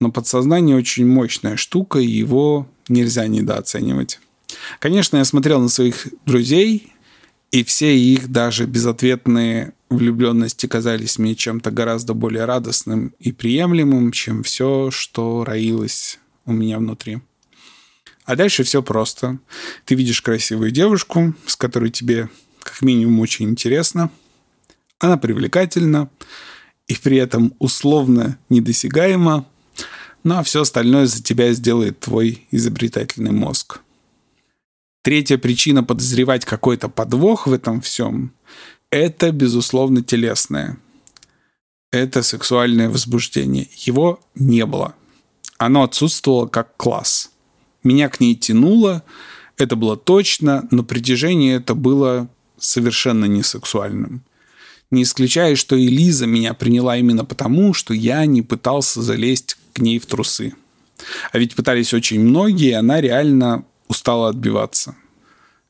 [0.00, 4.20] Но подсознание очень мощная штука, и его нельзя недооценивать.
[4.78, 6.92] Конечно, я смотрел на своих друзей,
[7.54, 14.42] и все их даже безответные влюбленности казались мне чем-то гораздо более радостным и приемлемым, чем
[14.42, 17.20] все, что роилось у меня внутри.
[18.24, 19.38] А дальше все просто.
[19.84, 22.28] Ты видишь красивую девушку, с которой тебе
[22.60, 24.10] как минимум очень интересно.
[24.98, 26.10] Она привлекательна
[26.88, 29.46] и при этом условно недосягаема,
[30.24, 33.78] ну а все остальное за тебя сделает твой изобретательный мозг.
[35.04, 38.34] Третья причина подозревать какой-то подвох в этом всем
[38.94, 40.78] это, безусловно, телесное.
[41.90, 43.66] Это сексуальное возбуждение.
[43.74, 44.94] Его не было.
[45.58, 47.32] Оно отсутствовало как класс.
[47.82, 49.02] Меня к ней тянуло,
[49.58, 54.22] это было точно, но притяжение это было совершенно не сексуальным.
[54.92, 59.80] Не исключая, что и Лиза меня приняла именно потому, что я не пытался залезть к
[59.80, 60.54] ней в трусы.
[61.32, 64.94] А ведь пытались очень многие, и она реально устала отбиваться.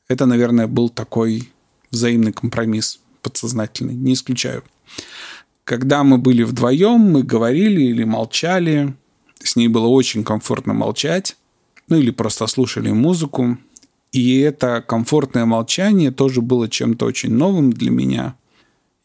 [0.07, 1.51] Это, наверное, был такой
[1.91, 4.63] взаимный компромисс подсознательный, не исключаю.
[5.63, 8.93] Когда мы были вдвоем, мы говорили или молчали,
[9.41, 11.35] с ней было очень комфортно молчать,
[11.87, 13.57] ну или просто слушали музыку.
[14.11, 18.35] И это комфортное молчание тоже было чем-то очень новым для меня.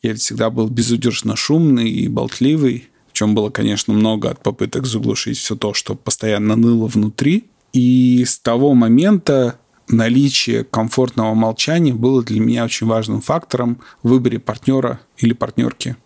[0.02, 5.36] Я всегда был безудержно шумный и болтливый, в чем было, конечно, много от попыток заглушить
[5.38, 7.49] все то, что постоянно ныло внутри.
[7.72, 14.38] И с того момента наличие комфортного молчания было для меня очень важным фактором в выборе
[14.38, 15.96] партнера или партнерки.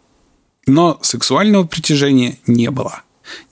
[0.67, 3.03] Но сексуального притяжения не было.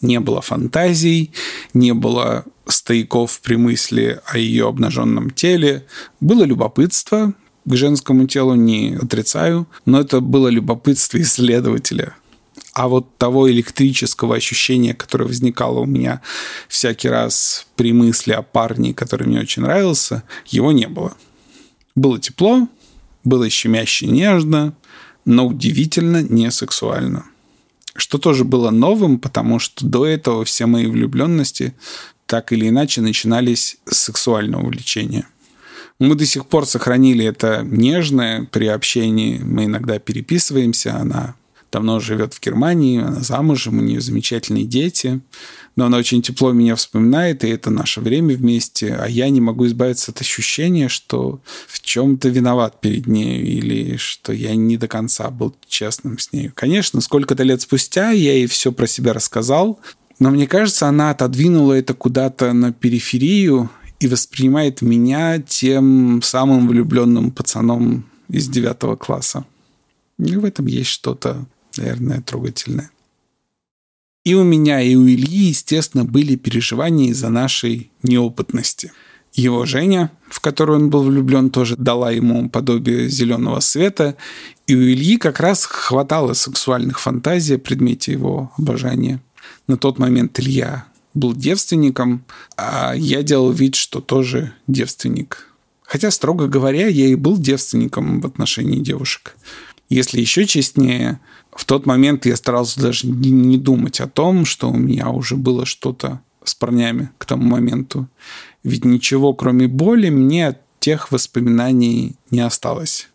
[0.01, 1.33] Не было фантазий,
[1.73, 5.87] не было стояков при мысли о ее обнаженном теле.
[6.21, 12.17] Было любопытство к женскому телу, не отрицаю, но это было любопытство исследователя–
[12.73, 16.23] а вот того электрического ощущения, которое возникало у меня
[16.69, 21.15] всякий раз при мысли о парне, который мне очень нравился, его не было.
[21.95, 22.69] Было тепло,
[23.25, 24.75] было щемяще нежно,
[25.27, 27.27] но удивительно не сексуально.
[27.95, 31.75] Что тоже было новым, потому что до этого все мои влюбленности
[32.25, 35.27] так или иначе начинались с сексуального увлечения.
[35.99, 39.39] Мы до сих пор сохранили это нежное при общении.
[39.39, 41.37] Мы иногда переписываемся, она
[41.73, 45.21] давно живет в Германии, она замужем, у нее замечательные дети.
[45.75, 48.95] Но она очень тепло меня вспоминает, и это наше время вместе.
[48.95, 54.35] А я не могу избавиться от ощущения, что в чем-то виноват перед ней, или что
[54.35, 56.51] я не до конца был честным с ней.
[56.55, 59.81] Конечно, сколько-то лет спустя я ей все про себя рассказал,
[60.19, 67.31] но мне кажется, она отодвинула это куда-то на периферию и воспринимает меня тем самым влюбленным
[67.31, 69.47] пацаном из девятого класса.
[70.19, 72.91] И в этом есть что-то наверное, трогательное.
[74.25, 78.93] И у меня, и у Ильи, естественно, были переживания из-за нашей неопытности.
[79.35, 84.17] Его Женя, в которую он был влюблен, тоже дала ему подобие зеленого света.
[84.67, 89.21] И у Ильи как раз хватало сексуальных фантазий о предмете его обожания.
[89.67, 92.25] На тот момент Илья был девственником,
[92.57, 95.49] а я делал вид, что тоже девственник.
[95.83, 99.37] Хотя, строго говоря, я и был девственником в отношении девушек.
[99.89, 101.21] Если еще честнее,
[101.55, 105.67] в тот момент я старался даже не думать о том, что у меня уже было
[105.67, 108.09] что-то с парнями к тому моменту.
[108.65, 113.09] Ведь ничего, кроме боли, мне от тех воспоминаний не осталось.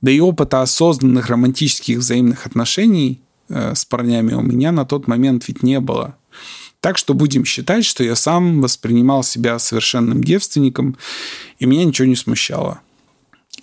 [0.00, 5.46] Да и опыта осознанных романтических взаимных отношений э, с парнями у меня на тот момент
[5.46, 6.16] ведь не было.
[6.80, 10.96] Так что будем считать, что я сам воспринимал себя совершенным девственником,
[11.58, 12.80] и меня ничего не смущало.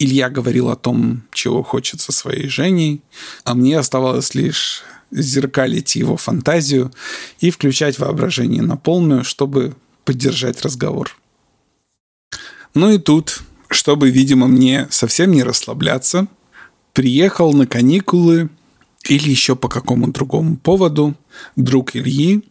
[0.04, 3.02] Илья говорил о том, чего хочется своей Женей,
[3.46, 6.92] а мне оставалось лишь зеркалить его фантазию
[7.40, 11.16] и включать воображение на полную, чтобы поддержать разговор.
[12.74, 16.28] Ну и тут, чтобы, видимо, мне совсем не расслабляться,
[16.92, 18.50] приехал на каникулы
[19.08, 21.16] или еще по какому другому поводу
[21.56, 22.44] друг Ильи,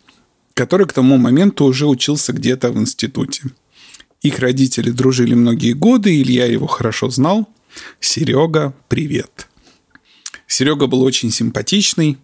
[0.54, 3.50] который к тому моменту уже учился где-то в институте.
[4.22, 7.48] Их родители дружили многие годы, Илья его хорошо знал.
[7.98, 9.48] Серега, привет.
[10.46, 12.18] Серега был очень симпатичный,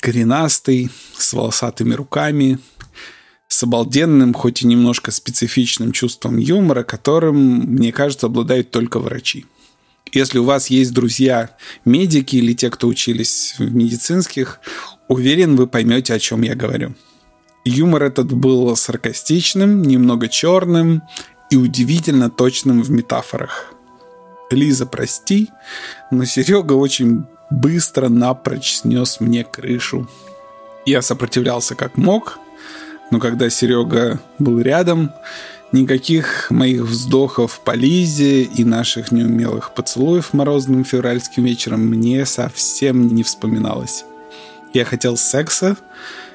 [0.00, 2.58] коренастый, с волосатыми руками,
[3.48, 9.46] с обалденным, хоть и немножко специфичным чувством юмора, которым, мне кажется, обладают только врачи.
[10.12, 14.60] Если у вас есть друзья медики или те, кто учились в медицинских,
[15.08, 16.94] уверен, вы поймете, о чем я говорю.
[17.64, 21.02] Юмор этот был саркастичным, немного черным
[21.50, 23.74] и удивительно точным в метафорах.
[24.50, 25.50] Лиза, прости,
[26.10, 30.08] но Серега очень быстро напрочь снес мне крышу.
[30.86, 32.38] Я сопротивлялся как мог,
[33.10, 35.12] но когда Серега был рядом,
[35.72, 43.22] никаких моих вздохов по Лизе и наших неумелых поцелуев морозным февральским вечером мне совсем не
[43.22, 44.04] вспоминалось.
[44.72, 45.76] Я хотел секса,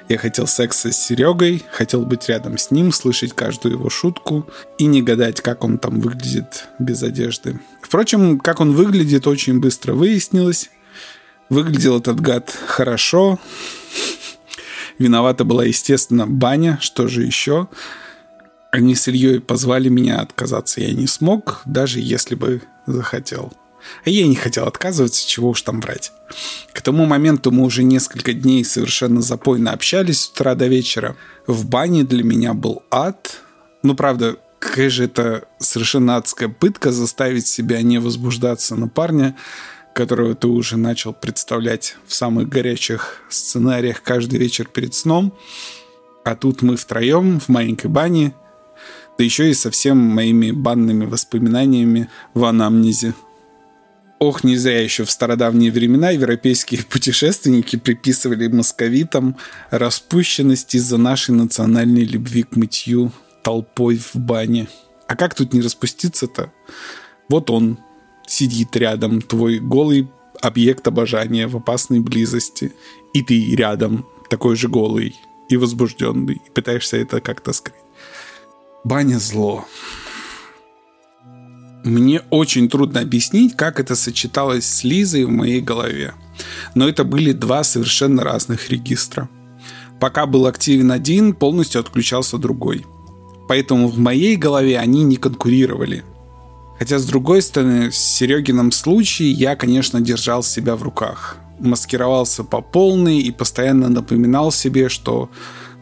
[0.07, 4.85] я хотел секса с Серегой, хотел быть рядом с ним, слышать каждую его шутку и
[4.85, 7.59] не гадать, как он там выглядит без одежды.
[7.81, 10.69] Впрочем, как он выглядит, очень быстро выяснилось.
[11.49, 13.39] Выглядел этот гад хорошо.
[14.99, 17.67] Виновата была, естественно, баня, что же еще.
[18.71, 23.53] Они с Ильей позвали меня отказаться, я не смог, даже если бы захотел.
[24.03, 26.11] А я не хотел отказываться, чего уж там брать.
[26.73, 31.15] К тому моменту мы уже несколько дней совершенно запойно общались с утра до вечера.
[31.47, 33.41] В бане для меня был ад.
[33.83, 39.35] Ну, правда, какая же это совершенно адская пытка заставить себя не возбуждаться на парня,
[39.93, 45.33] которого ты уже начал представлять в самых горячих сценариях каждый вечер перед сном.
[46.25, 48.33] А тут мы втроем в маленькой бане,
[49.17, 53.13] да еще и со всем моими банными воспоминаниями в анамнезе.
[54.19, 59.35] Ох, не зря еще в стародавние времена европейские путешественники приписывали московитам
[59.71, 63.11] распущенность из-за нашей национальной любви к мытью
[63.43, 64.67] толпой в бане.
[65.07, 66.51] А как тут не распуститься-то?
[67.29, 67.77] Вот он
[68.25, 70.07] сидит рядом, твой голый
[70.41, 72.73] объект обожания в опасной близости,
[73.13, 75.15] и ты рядом, такой же голый
[75.49, 77.75] и возбужденный, и пытаешься это как-то скрыть.
[78.83, 79.65] Баня зло.
[81.85, 86.15] Мне очень трудно объяснить, как это сочеталось с Лизой в моей голове.
[86.73, 89.29] Но это были два совершенно разных регистра.
[89.99, 92.87] Пока был активен один, полностью отключался другой.
[93.47, 96.03] Поэтому в моей голове они не конкурировали.
[96.79, 101.37] Хотя, с другой стороны, в Серегином случае я, конечно, держал себя в руках.
[101.59, 105.29] Маскировался по полной и постоянно напоминал себе, что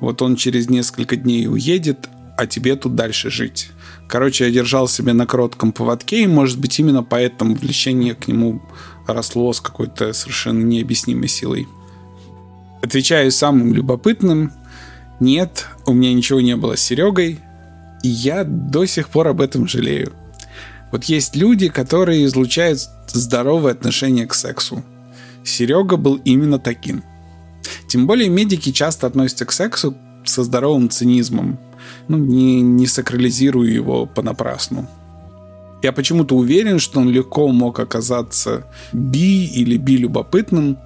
[0.01, 3.69] вот он через несколько дней уедет, а тебе тут дальше жить.
[4.07, 8.61] Короче, я держал себя на коротком поводке, и, может быть, именно поэтому влечение к нему
[9.07, 11.67] росло с какой-то совершенно необъяснимой силой.
[12.81, 14.51] Отвечаю самым любопытным.
[15.19, 17.39] Нет, у меня ничего не было с Серегой,
[18.03, 20.13] и я до сих пор об этом жалею.
[20.91, 24.83] Вот есть люди, которые излучают здоровое отношение к сексу.
[25.43, 27.03] Серега был именно таким.
[27.87, 31.57] Тем более медики часто относятся к сексу со здоровым цинизмом
[32.07, 34.87] ну, не, не сакрализирую его понапрасну.
[35.83, 40.77] Я почему-то уверен, что он легко мог оказаться би или би любопытным,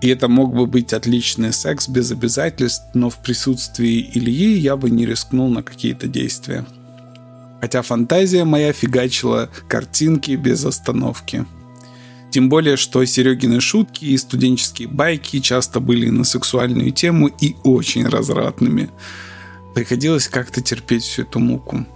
[0.00, 4.90] и это мог бы быть отличный секс без обязательств, но в присутствии Ильи я бы
[4.90, 6.64] не рискнул на какие-то действия.
[7.60, 11.44] Хотя фантазия моя фигачила картинки без остановки.
[12.30, 18.06] Тем более, что Серегины шутки и студенческие байки часто были на сексуальную тему и очень
[18.06, 18.90] развратными–
[19.74, 21.86] приходилось как-то терпеть всю эту муку.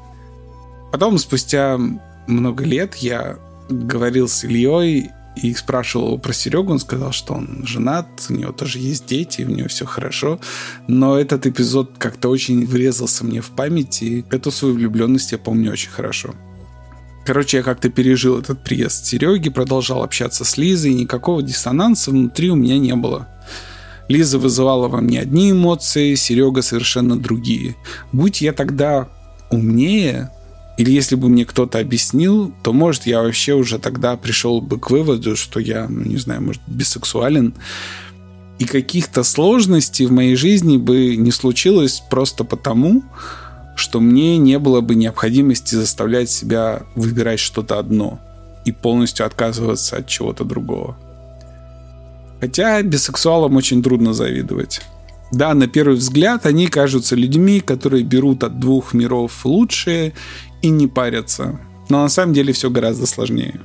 [0.93, 1.79] Потом, спустя
[2.27, 5.11] много лет, я говорил с Ильей
[5.43, 6.73] и спрашивал его про Серегу.
[6.73, 10.41] Он сказал, что он женат, у него тоже есть дети, у него все хорошо.
[10.87, 15.73] Но этот эпизод как-то очень врезался мне в память, и эту свою влюбленность я помню
[15.73, 16.35] очень хорошо.
[17.25, 22.51] Короче, я как-то пережил этот приезд Сереги, продолжал общаться с Лизой, и никакого диссонанса внутри
[22.51, 23.29] у меня не было.
[24.09, 27.77] Лиза вызывала во мне одни эмоции, Серега совершенно другие.
[28.13, 29.09] Будь я тогда
[29.51, 30.31] умнее,
[30.79, 34.91] или если бы мне кто-то объяснил, то, может, я вообще уже тогда пришел бы к
[34.91, 37.55] выводу, что я, ну, не знаю, может, бисексуален.
[38.59, 43.03] И каких-то сложностей в моей жизни бы не случилось просто потому,
[43.77, 48.21] что мне не было бы необходимости заставлять себя выбирать что-то одно
[48.65, 50.97] и полностью отказываться от чего-то другого.
[52.41, 54.81] Хотя бисексуалам очень трудно завидовать.
[55.33, 60.15] Да, на первый взгляд они кажутся людьми, которые берут от двух миров лучшее
[60.63, 61.61] и не парятся.
[61.89, 63.61] Но на самом деле все гораздо сложнее.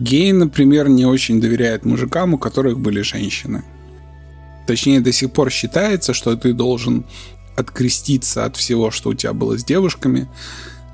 [0.00, 3.64] Геи, например, не очень доверяют мужикам, у которых были женщины.
[4.66, 7.04] Точнее, до сих пор считается, что ты должен
[7.56, 10.28] откреститься от всего, что у тебя было с девушками,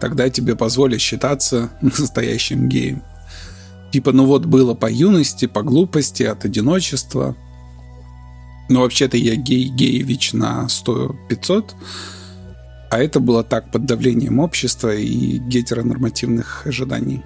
[0.01, 3.03] тогда тебе позволят считаться настоящим геем.
[3.97, 7.35] Типа, ну вот было по юности, по глупости, от одиночества.
[8.69, 11.71] Но вообще-то я гей-геевич на 100-500.
[12.91, 17.23] А это было так под давлением общества и гетеронормативных ожиданий.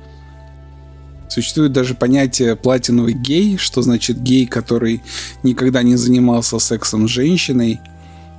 [1.28, 5.02] Существует даже понятие платиновый гей, что значит гей, который
[5.42, 7.80] никогда не занимался сексом с женщиной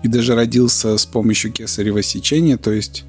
[0.03, 3.03] и даже родился с помощью кесарево сечения, то есть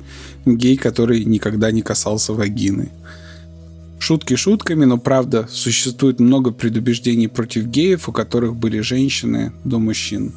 [0.44, 2.90] гей, который никогда не касался вагины.
[4.02, 10.32] Шутки шутками, но правда, существует много предубеждений против геев, у которых были женщины до мужчин.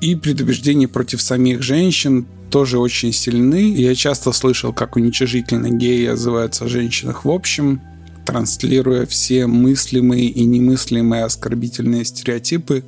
[0.00, 3.74] И предубеждения против самих женщин тоже очень сильны.
[3.74, 7.82] Я часто слышал, как уничижительно геи отзываются о женщинах в общем,
[8.24, 12.82] транслируя все мыслимые и немыслимые оскорбительные стереотипы,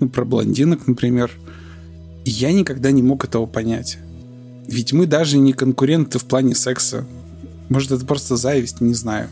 [0.00, 1.30] ну, про блондинок, например.
[2.24, 3.98] Я никогда не мог этого понять.
[4.66, 7.06] Ведь мы даже не конкуренты в плане секса.
[7.68, 9.28] Может, это просто зависть, не знаю.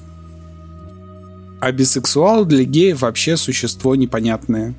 [1.61, 4.75] А бисексуал для геев вообще существо непонятное.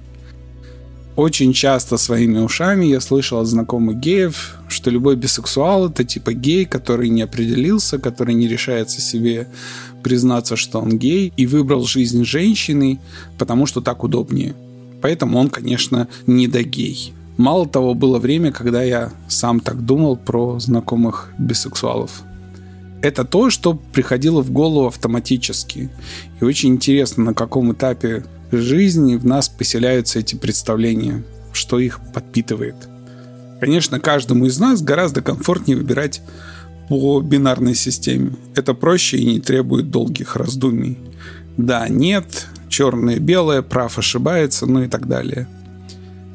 [1.15, 6.65] Очень часто своими ушами я слышал от знакомых геев, что любой бисексуал это типа гей,
[6.65, 9.47] который не определился, который не решается себе
[10.01, 12.99] признаться, что он гей, и выбрал жизнь женщины,
[13.37, 14.55] потому что так удобнее.
[15.01, 17.13] Поэтому он, конечно, не до гей.
[17.37, 22.23] Мало того, было время, когда я сам так думал про знакомых бисексуалов.
[23.03, 25.89] Это то, что приходило в голову автоматически.
[26.39, 32.75] И очень интересно, на каком этапе жизни в нас поселяются эти представления, что их подпитывает.
[33.59, 36.21] Конечно, каждому из нас гораздо комфортнее выбирать
[36.87, 38.37] по бинарной системе.
[38.55, 40.97] Это проще и не требует долгих раздумий.
[41.57, 45.49] Да, нет, черное, белое, прав ошибается, ну и так далее.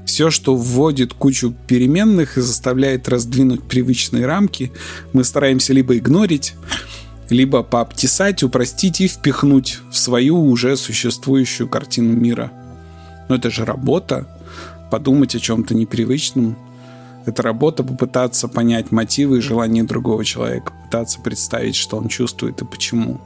[0.09, 4.72] Все, что вводит кучу переменных и заставляет раздвинуть привычные рамки,
[5.12, 6.54] мы стараемся либо игнорить,
[7.28, 12.50] либо пообтесать, упростить и впихнуть в свою уже существующую картину мира.
[13.28, 14.26] Но это же работа.
[14.90, 16.56] Подумать о чем-то непривычном,
[17.26, 22.64] это работа попытаться понять мотивы и желания другого человека, пытаться представить, что он чувствует и
[22.64, 23.20] почему.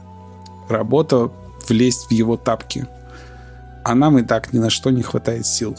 [0.67, 1.31] Работа
[1.69, 2.85] влезть в его тапки.
[3.85, 5.77] А нам и так ни на что не хватает сил.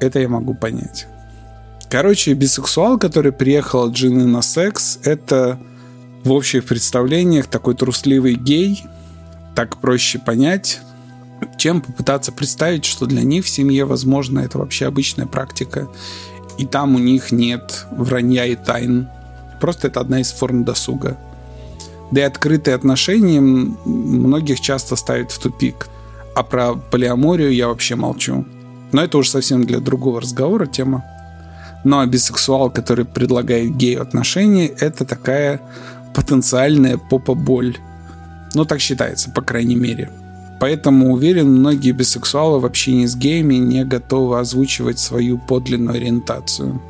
[0.00, 1.06] Это я могу понять.
[1.90, 5.58] Короче, бисексуал, который приехал от жены на секс, это
[6.24, 8.84] в общих представлениях такой трусливый гей,
[9.54, 10.80] так проще понять,
[11.58, 15.88] чем попытаться представить, что для них в семье, возможно, это вообще обычная практика,
[16.58, 19.08] и там у них нет вранья и тайн.
[19.60, 21.18] Просто это одна из форм досуга.
[22.10, 25.88] Да и открытые отношения многих часто ставят в тупик.
[26.34, 28.44] А про полиаморию я вообще молчу.
[28.92, 31.04] Но это уже совсем для другого разговора тема.
[31.84, 35.60] Ну а бисексуал, который предлагает гею отношения, это такая
[36.14, 37.76] потенциальная попа-боль.
[38.54, 40.10] Ну, так считается, по крайней мере.
[40.58, 46.82] Поэтому, уверен, многие бисексуалы в общении с геями не готовы озвучивать свою подлинную ориентацию,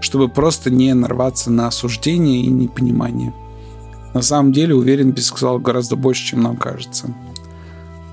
[0.00, 3.32] чтобы просто не нарваться на осуждение и непонимание.
[4.12, 7.14] На самом деле, уверен, бисексуал гораздо больше, чем нам кажется.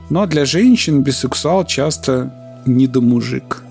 [0.09, 2.33] Но для женщин бисексуал часто
[2.65, 3.63] недомужик.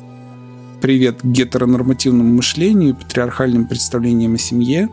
[0.80, 4.88] Привет гетеронормативному мышлению и патриархальным представлениям о семье.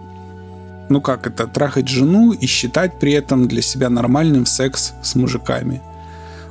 [0.89, 5.81] Ну как это, трахать жену и считать при этом для себя нормальным секс с мужиками–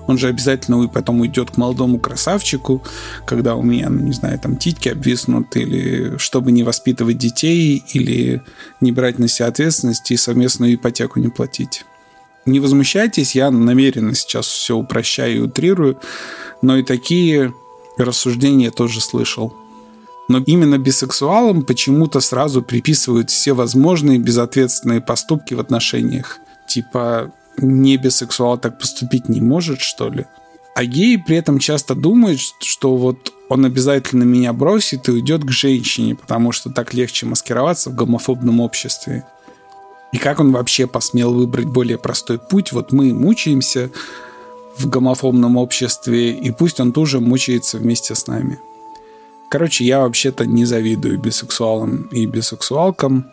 [0.08, 2.82] он же обязательно потом уйдет к молодому красавчику,
[3.26, 8.42] когда у меня, ну, не знаю, там титьки обвиснут, или чтобы не воспитывать детей, или
[8.80, 11.84] не брать на себя ответственность и совместную ипотеку не платить.
[12.48, 16.00] Не возмущайтесь, я намеренно сейчас все упрощаю и утрирую,
[16.62, 17.52] но и такие
[17.98, 19.54] рассуждения тоже слышал.
[20.28, 26.38] Но именно бисексуалам почему-то сразу приписывают все возможные безответственные поступки в отношениях.
[26.66, 30.24] Типа не бисексуал так поступить не может, что ли?
[30.74, 35.50] А геи при этом часто думают, что вот он обязательно меня бросит и уйдет к
[35.50, 39.26] женщине, потому что так легче маскироваться в гомофобном обществе.
[40.12, 42.72] И как он вообще посмел выбрать более простой путь?
[42.72, 43.90] Вот мы мучаемся
[44.76, 48.58] в гомофобном обществе, и пусть он тоже мучается вместе с нами.
[49.50, 53.26] Короче, я вообще-то не завидую бисексуалам и бисексуалкам.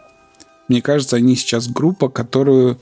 [0.68, 2.80] Мне кажется, они сейчас группа, которую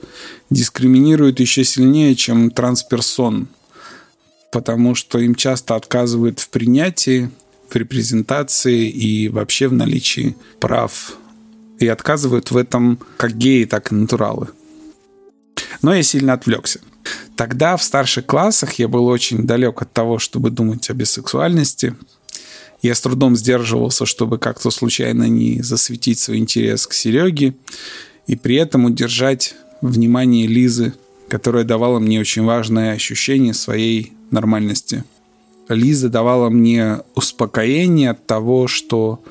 [0.50, 3.48] дискриминируют еще сильнее, чем трансперсон–
[4.54, 7.28] потому что им часто отказывают в принятии,
[7.68, 11.16] в репрезентации и вообще в наличии прав.
[11.84, 14.48] И отказывают в этом как геи, так и натуралы.
[15.82, 16.80] Но я сильно отвлекся.
[17.36, 21.94] Тогда в старших классах я был очень далек от того, чтобы думать о бисексуальности.
[22.80, 27.54] Я с трудом сдерживался, чтобы как-то случайно не засветить свой интерес к Сереге
[28.26, 30.94] и при этом удержать внимание Лизы,
[31.28, 35.04] которая давала мне очень важное ощущение своей нормальности.
[35.68, 39.22] Лиза давала мне успокоение от того, что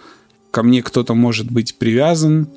[0.54, 2.48] ко мне кто-то может быть привязан,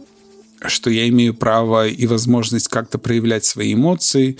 [0.67, 4.37] что я имею право и возможность как-то проявлять свои эмоции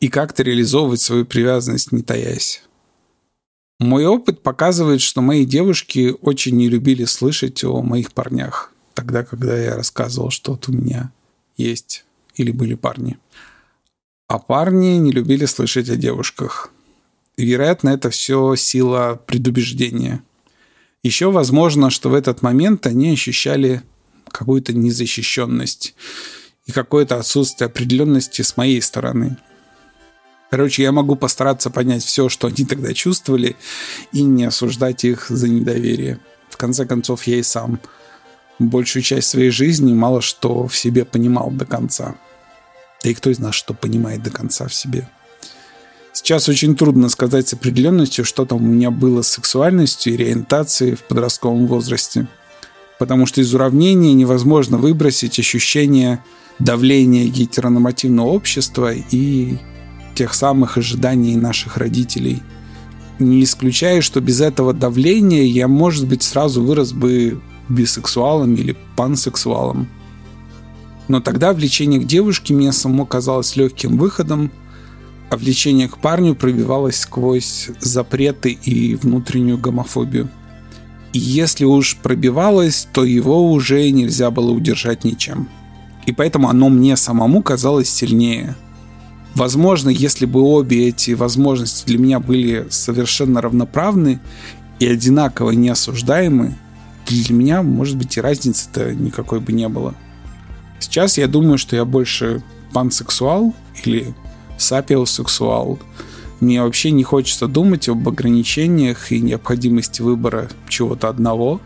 [0.00, 2.62] и как-то реализовывать свою привязанность, не таясь.
[3.78, 9.56] Мой опыт показывает, что мои девушки очень не любили слышать о моих парнях, тогда, когда
[9.58, 11.10] я рассказывал, что вот у меня
[11.56, 13.16] есть или были парни.
[14.28, 16.70] А парни не любили слышать о девушках–
[17.44, 20.22] вероятно, это все сила предубеждения.
[21.02, 23.82] Еще возможно, что в этот момент они ощущали
[24.28, 25.94] какую-то незащищенность
[26.66, 29.38] и какое-то отсутствие определенности с моей стороны.
[30.50, 33.56] Короче, я могу постараться понять все, что они тогда чувствовали,
[34.12, 36.18] и не осуждать их за недоверие.
[36.48, 37.80] В конце концов, я и сам
[38.58, 42.16] большую часть своей жизни мало что в себе понимал до конца.
[43.02, 45.08] Да и кто из нас что понимает до конца в себе?
[46.12, 50.96] Сейчас очень трудно сказать с определенностью, что там у меня было с сексуальностью и ориентацией
[50.96, 52.26] в подростковом возрасте.
[52.98, 56.22] Потому что из уравнения невозможно выбросить ощущение
[56.58, 59.56] давления гетеронормативного общества и
[60.14, 62.42] тех самых ожиданий наших родителей.
[63.18, 69.88] Не исключаю, что без этого давления я, может быть, сразу вырос бы бисексуалом или пансексуалом.
[71.08, 74.50] Но тогда влечение к девушке мне само казалось легким выходом,
[75.30, 80.28] а влечение к парню пробивалось сквозь запреты и внутреннюю гомофобию.
[81.12, 85.48] И если уж пробивалось, то его уже нельзя было удержать ничем.
[86.06, 88.56] И поэтому оно мне самому казалось сильнее.
[89.34, 94.20] Возможно, если бы обе эти возможности для меня были совершенно равноправны
[94.80, 96.56] и одинаково неосуждаемы,
[97.06, 99.94] для меня, может быть, и разницы-то никакой бы не было.
[100.80, 103.54] Сейчас я думаю, что я больше пансексуал
[103.84, 104.14] или
[104.60, 105.78] сапиосексуал.
[106.40, 111.60] Мне вообще не хочется думать об ограничениях и необходимости выбора чего-то одного,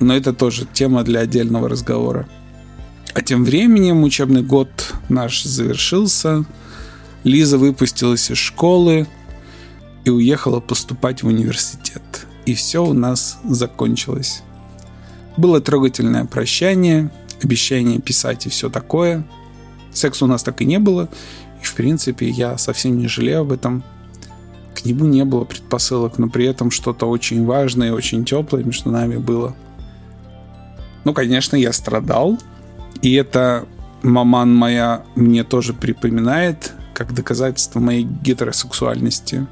[0.00, 2.28] но это тоже тема для отдельного разговора.
[3.14, 6.44] А тем временем учебный год наш завершился,
[7.22, 9.06] Лиза выпустилась из школы
[10.04, 12.02] и уехала поступать в университет.
[12.44, 14.42] И все у нас закончилось.
[15.36, 17.10] Было трогательное прощание,
[17.42, 19.26] обещание писать и все такое.
[19.92, 21.08] Секса у нас так и не было,
[21.64, 23.82] и, в принципе, я совсем не жалею об этом.
[24.74, 28.90] К нему не было предпосылок, но при этом что-то очень важное и очень теплое между
[28.90, 29.56] нами было.
[31.04, 32.38] Ну, конечно, я страдал.
[33.02, 33.66] И это
[34.02, 39.46] маман моя мне тоже припоминает, как доказательство моей гетеросексуальности.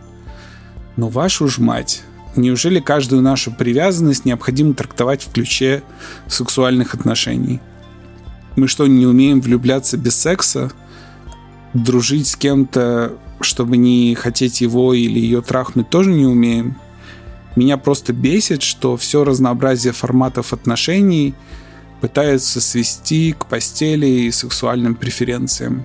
[0.96, 2.02] Но вашу ж мать,
[2.36, 5.82] неужели каждую нашу привязанность необходимо трактовать в ключе
[6.26, 7.60] сексуальных отношений?
[8.56, 10.70] Мы что, не умеем влюбляться без секса?
[11.74, 16.76] Дружить с кем-то, чтобы не хотеть его или ее трахнуть, тоже не умеем.
[17.56, 21.34] Меня просто бесит, что все разнообразие форматов отношений
[22.00, 25.84] пытаются свести к постели и сексуальным преференциям.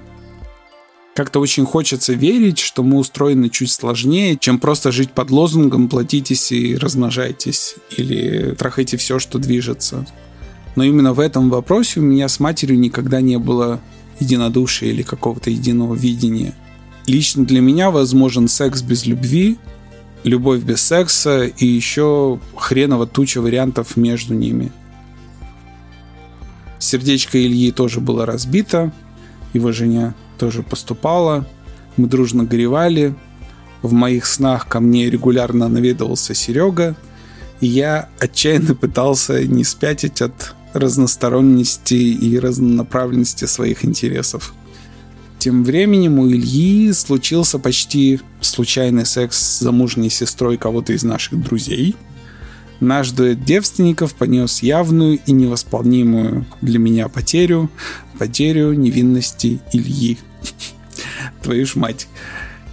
[1.14, 6.52] Как-то очень хочется верить, что мы устроены чуть сложнее, чем просто жить под лозунгом «платитесь
[6.52, 10.06] и размножайтесь» или «трахайте все, что движется».
[10.76, 13.82] Но именно в этом вопросе у меня с матерью никогда не было
[14.20, 16.54] единодушия или какого-то единого видения.
[17.06, 19.58] Лично для меня возможен секс без любви,
[20.24, 24.72] любовь без секса и еще хреново туча вариантов между ними.
[26.80, 28.92] Сердечко Ильи тоже было разбито,
[29.54, 31.48] его жене тоже поступало,
[31.96, 33.16] мы дружно горевали,
[33.82, 36.96] в моих снах ко мне регулярно наведывался Серега,
[37.62, 44.54] и я отчаянно пытался не спятить от разносторонности и разнонаправленности своих интересов.
[45.40, 51.96] Тем временем у Ильи случился почти случайный секс с замужней сестрой кого-то из наших друзей.
[52.80, 57.70] Наш дуэт девственников понес явную и невосполнимую для меня потерю,
[58.20, 60.18] потерю невинности Ильи.
[61.42, 62.08] Твою ж мать.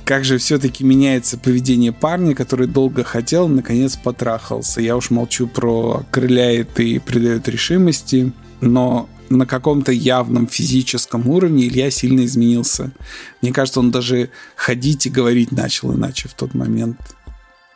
[0.05, 4.83] Как же все-таки меняется поведение парня, который долго хотел, наконец потрахался.
[4.83, 11.91] Я уж молчу про крыляет и придает решимости, но на каком-то явном физическом уровне Илья
[11.91, 12.93] сильно изменился.
[13.41, 16.99] Мне кажется, он даже ходить и говорить начал иначе в тот момент.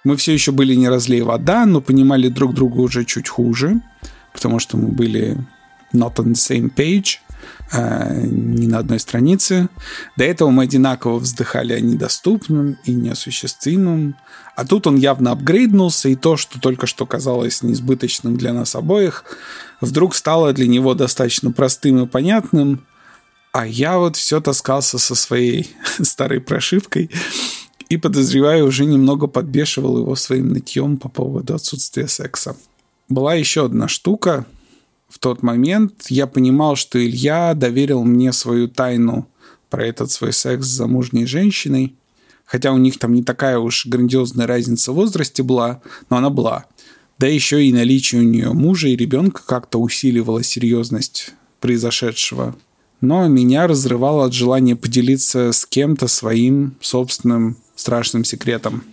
[0.04, 3.80] Мы все еще были не разлей вода, но понимали друг друга уже чуть хуже,
[4.34, 5.38] потому что мы были
[5.94, 7.18] not on the same page.
[7.70, 9.68] Э, ни на одной странице.
[10.16, 14.16] До этого мы одинаково вздыхали о недоступном и неосуществимом.
[14.56, 19.24] А тут он явно апгрейднулся, и то, что только что казалось неизбыточным для нас обоих,
[19.82, 22.86] вдруг стало для него достаточно простым и понятным.
[23.52, 25.70] А я вот все таскался со своей
[26.02, 27.10] старой прошивкой
[27.90, 32.56] и, подозреваю, уже немного подбешивал его своим нытьем по поводу отсутствия секса.
[33.10, 34.46] Была еще одна штука,
[35.08, 39.26] в тот момент я понимал, что Илья доверил мне свою тайну
[39.70, 41.94] про этот свой секс с замужней женщиной.
[42.44, 46.66] Хотя у них там не такая уж грандиозная разница в возрасте была, но она была.
[47.18, 52.54] Да еще и наличие у нее мужа и ребенка как-то усиливало серьезность произошедшего.
[53.00, 58.84] Но меня разрывало от желания поделиться с кем-то своим собственным страшным секретом.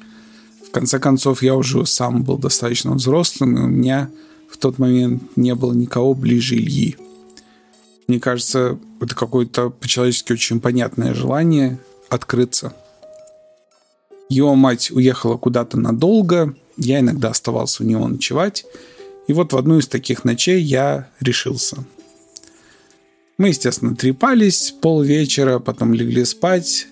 [0.67, 4.09] В конце концов, я уже сам был достаточно взрослым, и у меня
[4.55, 6.95] в тот момент не было никого ближе Ильи.
[8.07, 11.77] Мне кажется, это какое-то по-человечески очень понятное желание
[12.07, 12.73] открыться.
[14.29, 18.65] Его мать уехала куда-то надолго, я иногда оставался у него ночевать,
[19.27, 21.83] и вот в одну из таких ночей я решился.
[23.37, 26.87] Мы, естественно, трепались полвечера, потом легли спать.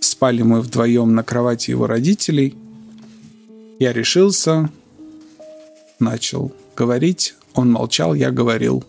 [0.00, 2.54] Спали мы вдвоем на кровати его родителей.
[3.78, 4.70] Я решился,
[6.02, 7.34] начал говорить.
[7.54, 8.84] Он молчал, я говорил.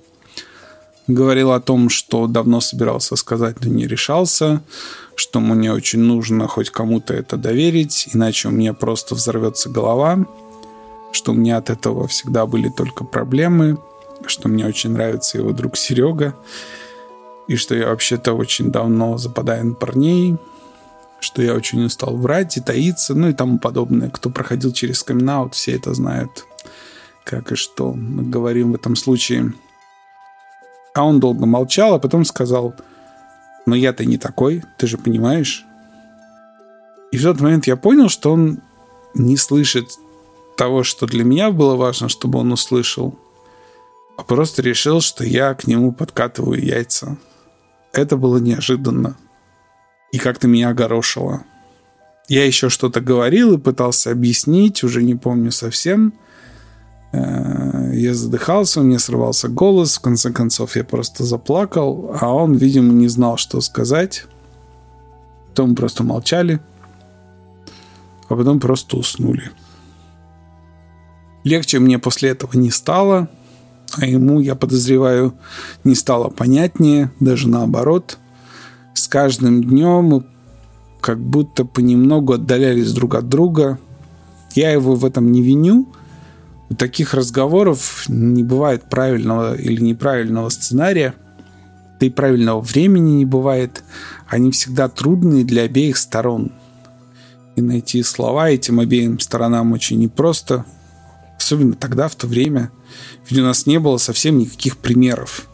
[1.08, 4.62] Говорил о том, что давно собирался сказать, но не решался,
[5.16, 10.26] что мне очень нужно хоть кому-то это доверить, иначе у меня просто взорвется голова,
[11.12, 13.78] что у меня от этого всегда были только проблемы,
[14.26, 16.36] что мне очень нравится его друг Серега,
[17.50, 20.38] и что я вообще-то очень давно западаю на парней,
[21.20, 24.10] что я очень устал врать и таиться, ну и тому подобное.
[24.10, 26.46] Кто проходил через камин все это знают
[27.24, 29.54] как и что мы говорим в этом случае.
[30.94, 32.76] А он долго молчал, а потом сказал,
[33.66, 35.66] но я-то не такой, ты же понимаешь.
[37.12, 38.60] И в тот момент я понял, что он
[39.14, 39.98] не слышит
[40.58, 43.18] того, что для меня было важно, чтобы он услышал,
[44.18, 47.18] а просто решил, что я к нему подкатываю яйца.
[47.92, 49.18] Это было неожиданно.
[50.12, 51.44] И как-то меня огорошило.
[52.28, 56.14] Я еще что-то говорил и пытался объяснить, уже не помню совсем.
[57.14, 62.56] Э, я задыхался, у меня срывался голос, в конце концов я просто заплакал, а он,
[62.56, 64.26] видимо, не знал, что сказать.
[65.50, 66.60] Потом просто молчали,
[68.28, 69.52] а потом просто уснули.
[71.44, 73.30] Легче мне после этого не стало,
[73.98, 75.36] а ему, я подозреваю,
[75.84, 78.18] не стало понятнее, даже наоборот.
[78.96, 80.24] С каждым днем мы
[81.00, 83.78] как будто понемногу отдалялись друг от друга.
[84.56, 85.88] Я его в этом не виню–
[86.76, 91.14] таких разговоров не бывает правильного или неправильного сценария,
[92.00, 93.84] да и правильного времени не бывает.
[94.28, 96.52] Они всегда трудные для обеих сторон.
[97.56, 100.66] И найти слова этим обеим сторонам очень непросто.
[101.38, 102.72] Особенно тогда, в то время.
[103.30, 105.48] Ведь у нас не было совсем никаких примеров.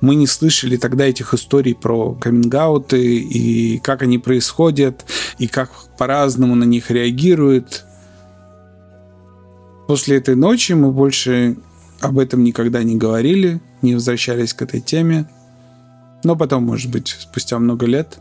[0.00, 5.04] Мы не слышали тогда этих историй про каминг и как они происходят,
[5.38, 7.84] и как по-разному на них реагируют.
[9.86, 11.56] После этой ночи мы больше
[12.00, 15.28] об этом никогда не говорили, не возвращались к этой теме.
[16.24, 18.18] Но потом, может быть, спустя много лет,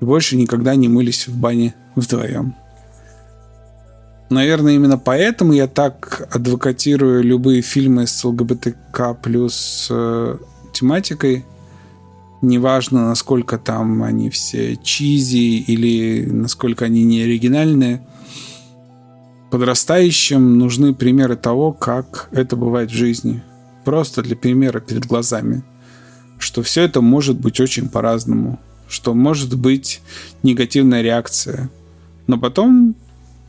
[0.00, 2.54] больше никогда не мылись в бане вдвоем.
[4.30, 10.38] Наверное, именно поэтому я так адвокатирую любые фильмы с ЛГБТК плюс э,
[10.72, 11.44] тематикой.
[12.40, 18.06] Неважно, насколько там они все чизи или насколько они не оригинальные–
[19.52, 23.42] Подрастающим нужны примеры того, как это бывает в жизни.
[23.84, 25.62] Просто для примера перед глазами.
[26.38, 28.58] Что все это может быть очень по-разному.
[28.88, 30.00] Что может быть
[30.42, 31.68] негативная реакция.
[32.26, 32.96] Но потом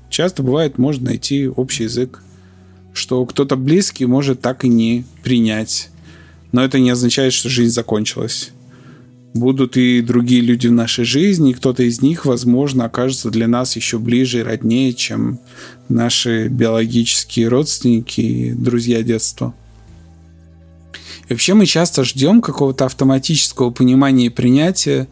[0.09, 2.21] часто бывает можно найти общий язык.
[2.91, 5.89] Что кто-то близкий может так и не принять.
[6.51, 8.51] Но это не означает, что жизнь закончилась.
[9.33, 13.75] Будут и другие люди в нашей жизни, и кто-то из них, возможно, окажется для нас
[13.75, 15.39] еще ближе и роднее, чем
[15.89, 19.53] наши биологические родственники и друзья детства.
[21.27, 25.07] И вообще мы часто ждем какого-то автоматического понимания и принятия,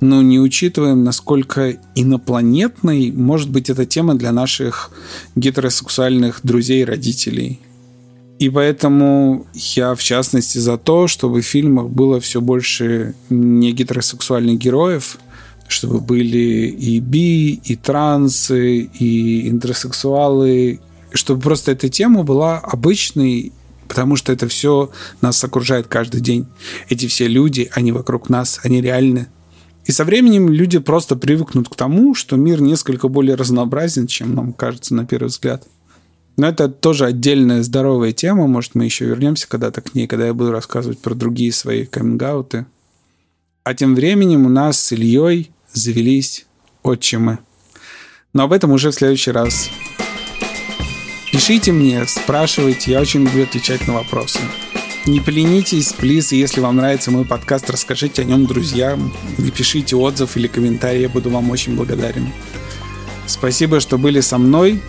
[0.00, 4.90] но не учитываем, насколько инопланетной может быть эта тема для наших
[5.34, 7.60] гетеросексуальных друзей и родителей.
[8.38, 14.58] И поэтому я, в частности, за то, чтобы в фильмах было все больше не гетеросексуальных
[14.58, 15.18] героев,
[15.68, 20.80] чтобы были и би, и трансы, и интерсексуалы,
[21.12, 23.52] чтобы просто эта тема была обычной,
[23.88, 26.46] потому что это все нас окружает каждый день.
[26.88, 29.28] Эти все люди, они вокруг нас, они реальны.
[29.86, 34.52] И со временем люди просто привыкнут к тому, что мир несколько более разнообразен, чем нам
[34.52, 35.66] кажется на первый взгляд.
[36.36, 38.46] Но это тоже отдельная здоровая тема.
[38.46, 42.66] Может, мы еще вернемся когда-то к ней, когда я буду рассказывать про другие свои каминг.
[43.62, 46.46] А тем временем у нас с Ильей завелись
[46.82, 47.38] отчимы.
[48.32, 49.70] Но об этом уже в следующий раз.
[51.32, 54.38] Пишите мне, спрашивайте, я очень люблю отвечать на вопросы.
[55.06, 60.46] Не поленитесь, плиз, если вам нравится мой подкаст, расскажите о нем друзьям, напишите отзыв или
[60.46, 62.32] комментарий, я буду вам очень благодарен.
[63.26, 64.80] Спасибо, что были со мной.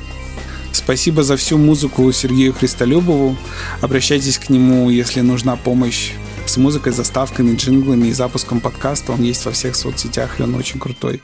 [0.75, 3.37] Спасибо за всю музыку Сергею Христолюбову.
[3.79, 6.11] Обращайтесь к нему, если нужна помощь
[6.45, 9.13] с музыкой, заставками, джинглами и запуском подкаста.
[9.13, 11.21] Он есть во всех соцсетях, и он очень крутой.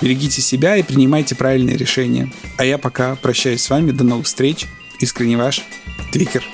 [0.00, 2.30] Берегите себя и принимайте правильные решения.
[2.56, 3.90] А я пока прощаюсь с вами.
[3.90, 4.66] До новых встреч.
[5.00, 5.62] Искренне ваш
[6.12, 6.44] Твикер.